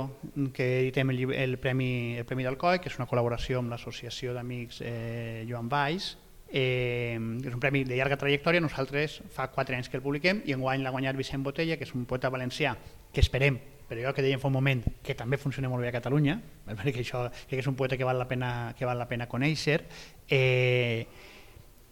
que 0.53 0.67
editem 0.83 1.09
el, 1.13 1.23
el 1.33 1.57
Premi, 1.61 2.17
el 2.19 2.27
Premi 2.29 2.45
d'Alcoi, 2.45 2.81
que 2.83 2.91
és 2.91 2.99
una 2.99 3.09
col·laboració 3.09 3.63
amb 3.63 3.73
l'Associació 3.73 4.35
d'Amics 4.37 4.83
eh, 4.85 5.45
Joan 5.49 5.71
Valls, 5.71 6.13
eh, 6.55 7.19
és 7.19 7.53
un 7.53 7.59
premi 7.59 7.83
de 7.83 7.97
llarga 7.99 8.17
trajectòria, 8.21 8.63
nosaltres 8.63 9.19
fa 9.35 9.49
quatre 9.51 9.75
anys 9.75 9.91
que 9.91 9.99
el 9.99 10.03
publiquem 10.05 10.41
i 10.47 10.55
enguany 10.55 10.85
l'ha 10.85 10.93
guanyat 10.95 11.19
Vicent 11.19 11.43
Botella, 11.43 11.75
que 11.75 11.83
és 11.83 11.93
un 11.97 12.07
poeta 12.07 12.31
valencià 12.31 12.77
que 13.11 13.23
esperem, 13.23 13.59
però 13.89 14.07
jo 14.07 14.15
que 14.15 14.23
dèiem 14.23 14.39
fa 14.41 14.47
un 14.47 14.55
moment, 14.55 14.81
que 15.03 15.17
també 15.19 15.37
funciona 15.37 15.69
molt 15.69 15.83
bé 15.83 15.91
a 15.91 15.97
Catalunya, 15.99 16.39
perquè 16.79 17.03
això 17.03 17.27
que 17.49 17.59
és 17.59 17.67
un 17.67 17.75
poeta 17.75 17.99
que 17.99 18.07
val 18.07 18.17
la 18.21 18.29
pena, 18.31 18.73
que 18.79 18.87
val 18.87 19.01
la 19.01 19.09
pena 19.11 19.29
conèixer, 19.31 19.81
eh, 20.29 21.05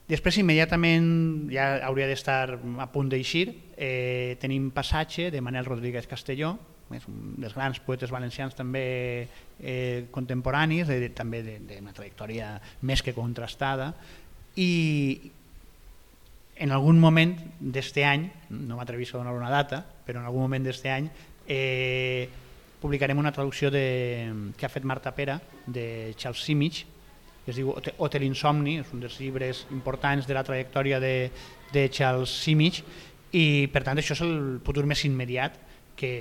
Després, 0.04 0.36
immediatament, 0.42 1.06
ja 1.48 1.78
hauria 1.88 2.10
d'estar 2.10 2.58
a 2.60 2.88
punt 2.92 3.08
d'eixir, 3.08 3.46
eh, 3.80 4.36
tenim 4.42 4.68
Passatge 4.76 5.30
de 5.32 5.40
Manel 5.42 5.64
Rodríguez 5.64 6.10
Castelló, 6.12 6.58
és 6.92 7.06
un 7.08 7.38
dels 7.40 7.56
grans 7.56 7.80
poetes 7.80 8.12
valencians 8.12 8.54
també 8.54 8.84
eh, 9.60 10.06
contemporanis, 10.12 10.90
de, 10.92 11.10
també 11.16 11.42
d'una 11.46 11.96
trajectòria 11.96 12.58
més 12.82 13.02
que 13.02 13.16
contrastada, 13.16 13.94
i 14.56 15.32
en 16.64 16.72
algun 16.72 17.00
moment 17.02 17.34
d'este 17.60 18.06
any, 18.06 18.28
no 18.54 18.78
m'atrevisc 18.78 19.16
a 19.16 19.22
donar 19.22 19.34
una 19.34 19.52
data, 19.52 19.82
però 20.06 20.22
en 20.22 20.28
algun 20.30 20.46
moment 20.46 20.66
d'este 20.66 20.92
any 20.94 21.10
eh, 21.48 22.30
publicarem 22.82 23.18
una 23.18 23.32
traducció 23.32 23.72
de, 23.72 24.52
que 24.58 24.66
ha 24.66 24.72
fet 24.72 24.86
Marta 24.86 25.14
Pera 25.16 25.40
de 25.66 26.14
Charles 26.18 26.44
Simic, 26.44 26.84
que 27.44 27.52
es 27.52 27.58
diu 27.60 27.74
Hotel 27.74 28.24
Insomni, 28.28 28.78
és 28.80 28.94
un 28.96 29.02
dels 29.04 29.18
llibres 29.20 29.66
importants 29.76 30.28
de 30.30 30.38
la 30.38 30.46
trajectòria 30.48 31.00
de, 31.04 31.32
de 31.74 31.90
Charles 31.92 32.32
Simic 32.44 32.84
i 33.36 33.68
per 33.74 33.84
tant 33.84 34.00
això 34.00 34.16
és 34.16 34.24
el 34.24 34.62
futur 34.64 34.86
més 34.88 35.04
immediat 35.08 35.58
que 36.00 36.14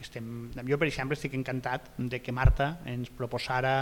estem, 0.00 0.50
jo 0.66 0.78
per 0.78 0.88
exemple 0.88 1.18
estic 1.18 1.34
encantat 1.36 1.92
de 1.98 2.20
que 2.22 2.34
Marta 2.34 2.78
ens 2.90 3.10
proposara 3.14 3.74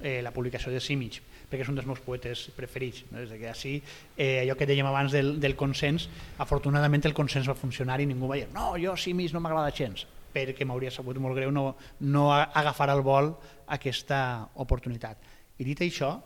eh, 0.00 0.20
la 0.22 0.32
publicació 0.34 0.72
de 0.72 0.80
Simic, 0.80 1.20
perquè 1.50 1.64
és 1.64 1.70
un 1.70 1.78
dels 1.78 1.88
meus 1.88 2.02
poetes 2.04 2.46
preferits. 2.56 3.04
No? 3.10 3.22
Des 3.22 3.32
que 3.38 3.48
així, 3.50 3.76
eh, 4.16 4.42
allò 4.42 4.56
que 4.58 4.68
dèiem 4.68 4.86
abans 4.88 5.14
del, 5.14 5.36
del 5.40 5.56
consens, 5.56 6.08
afortunadament 6.42 7.06
el 7.06 7.16
consens 7.16 7.48
va 7.48 7.56
funcionar 7.58 8.00
i 8.00 8.06
ningú 8.10 8.28
va 8.30 8.40
dir 8.40 8.48
no, 8.54 8.74
jo 8.80 8.96
Simic 8.96 9.34
no 9.34 9.42
m'agrada 9.44 9.74
gens, 9.74 10.06
perquè 10.34 10.68
m'hauria 10.68 10.92
sabut 10.92 11.18
molt 11.22 11.38
greu 11.38 11.52
no, 11.54 11.74
no 12.00 12.30
agafar 12.34 12.90
al 12.92 13.04
vol 13.06 13.34
aquesta 13.72 14.48
oportunitat. 14.62 15.20
I 15.58 15.64
dit 15.64 15.80
això, 15.80 16.16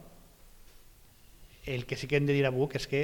el 1.71 1.87
que 1.87 1.97
sí 1.97 2.09
que 2.09 2.17
hem 2.19 2.27
de 2.27 2.35
dir 2.35 2.47
a 2.47 2.55
Buc 2.55 2.75
és 2.75 2.87
que 2.91 3.03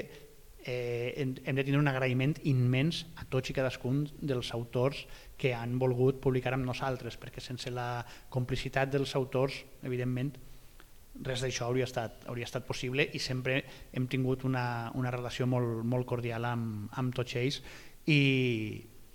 eh, 0.66 1.14
hem, 1.16 1.36
hem 1.44 1.56
de 1.56 1.64
tenir 1.64 1.78
un 1.78 1.86
agraïment 1.86 2.34
immens 2.50 3.04
a 3.20 3.26
tots 3.30 3.52
i 3.52 3.54
cadascun 3.54 4.02
dels 4.18 4.50
autors 4.56 5.04
que 5.38 5.52
han 5.54 5.76
volgut 5.78 6.18
publicar 6.24 6.56
amb 6.56 6.66
nosaltres, 6.66 7.18
perquè 7.20 7.44
sense 7.44 7.70
la 7.70 8.02
complicitat 8.32 8.90
dels 8.90 9.14
autors, 9.14 9.62
evidentment, 9.86 10.34
res 11.24 11.40
d'això 11.44 11.68
hauria, 11.68 11.86
estat, 11.88 12.26
hauria 12.28 12.44
estat 12.44 12.66
possible 12.66 13.06
i 13.14 13.20
sempre 13.22 13.62
hem 13.92 14.06
tingut 14.10 14.44
una, 14.44 14.90
una 14.94 15.12
relació 15.14 15.46
molt, 15.48 15.82
molt 15.84 16.06
cordial 16.08 16.44
amb, 16.44 16.90
amb 16.98 17.14
tots 17.16 17.36
ells 17.40 17.60
i, 18.06 18.20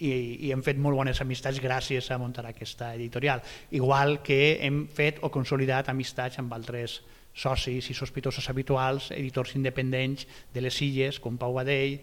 i, 0.01 0.11
i 0.47 0.51
hem 0.51 0.63
fet 0.65 0.79
molt 0.81 0.97
bones 0.97 1.21
amistats 1.21 1.61
gràcies 1.61 2.09
a 2.11 2.17
muntar 2.21 2.45
aquesta 2.49 2.93
editorial. 2.95 3.43
Igual 3.71 4.19
que 4.25 4.57
hem 4.65 4.85
fet 4.91 5.21
o 5.21 5.31
consolidat 5.33 5.91
amistats 5.93 6.41
amb 6.41 6.53
altres 6.57 6.99
socis 7.33 7.87
i 7.89 7.95
sospitosos 7.95 8.49
habituals, 8.51 9.11
editors 9.15 9.55
independents 9.55 10.27
de 10.53 10.65
les 10.65 10.81
illes, 10.83 11.19
com 11.19 11.37
Pau 11.39 11.55
Badell, 11.55 12.01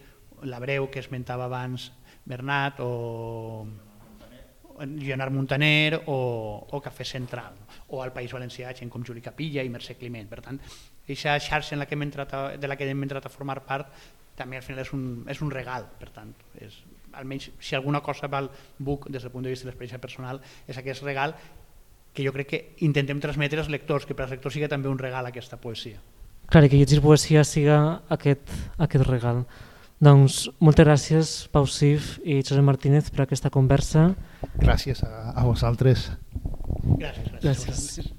l'Abreu, 0.49 0.87
que 0.89 1.03
esmentava 1.03 1.45
abans 1.45 1.91
Bernat, 2.25 2.79
o 2.79 3.67
Leonard 4.85 5.33
Montaner 5.33 6.01
o, 6.05 6.19
o 6.69 6.81
Cafè 6.81 7.05
Central, 7.05 7.57
o 7.89 8.03
al 8.03 8.13
País 8.13 8.31
Valencià, 8.31 8.73
gent 8.77 8.91
com 8.91 9.03
Juli 9.03 9.21
Capilla 9.21 9.65
i 9.65 9.71
Mercè 9.73 9.97
Climent. 9.99 10.29
Per 10.29 10.41
tant, 10.45 10.61
aquesta 11.03 11.37
xarxa 11.41 11.75
en 11.75 11.83
la 11.83 11.89
que 11.89 11.97
hem 11.97 12.05
entrat 12.07 12.33
a, 12.33 12.41
de 12.57 12.69
la 12.69 12.77
que 12.77 12.87
hem 12.87 13.03
entrat 13.07 13.25
a 13.25 13.33
formar 13.33 13.59
part 13.65 13.91
també 14.39 14.59
al 14.59 14.63
final 14.63 14.85
és 14.85 14.93
un, 14.95 15.03
és 15.27 15.41
un 15.43 15.51
regal, 15.51 15.89
per 15.99 16.13
tant, 16.15 16.31
és, 16.63 16.77
almenys 17.19 17.49
si 17.59 17.75
alguna 17.75 17.99
cosa 18.05 18.29
val 18.31 18.49
Buc 18.77 19.09
des 19.09 19.23
del 19.23 19.31
punt 19.31 19.43
de 19.43 19.51
vista 19.51 19.65
de 19.65 19.71
l'experiència 19.71 19.99
personal 19.99 20.39
és 20.67 20.77
aquest 20.77 21.03
regal 21.03 21.33
que 22.13 22.23
jo 22.25 22.33
crec 22.33 22.47
que 22.49 22.59
intentem 22.85 23.19
transmetre 23.21 23.59
als 23.61 23.69
lectors, 23.69 24.05
que 24.05 24.15
per 24.15 24.25
als 24.25 24.33
lectors 24.33 24.55
sigui 24.55 24.69
també 24.69 24.89
un 24.89 24.99
regal 24.99 25.25
aquesta 25.25 25.59
poesia. 25.61 25.99
Clar, 26.49 26.65
que 26.67 26.79
llegir 26.79 27.01
poesia 27.01 27.43
siga 27.45 28.01
aquest, 28.09 28.49
aquest 28.81 29.05
regal. 29.05 29.43
Doncs 30.01 30.47
moltes 30.57 30.87
gràcies, 30.87 31.31
Pau 31.53 31.67
Sif 31.67 32.17
i 32.23 32.39
Josep 32.41 32.65
Martínez, 32.65 33.11
per 33.13 33.25
aquesta 33.25 33.51
conversa. 33.53 34.15
Gràcies 34.59 35.03
a, 35.03 35.31
a 35.35 35.45
vosaltres. 35.45 36.09
Gràcies. 36.99 37.31
gràcies. 37.39 37.65
gràcies. 37.67 38.13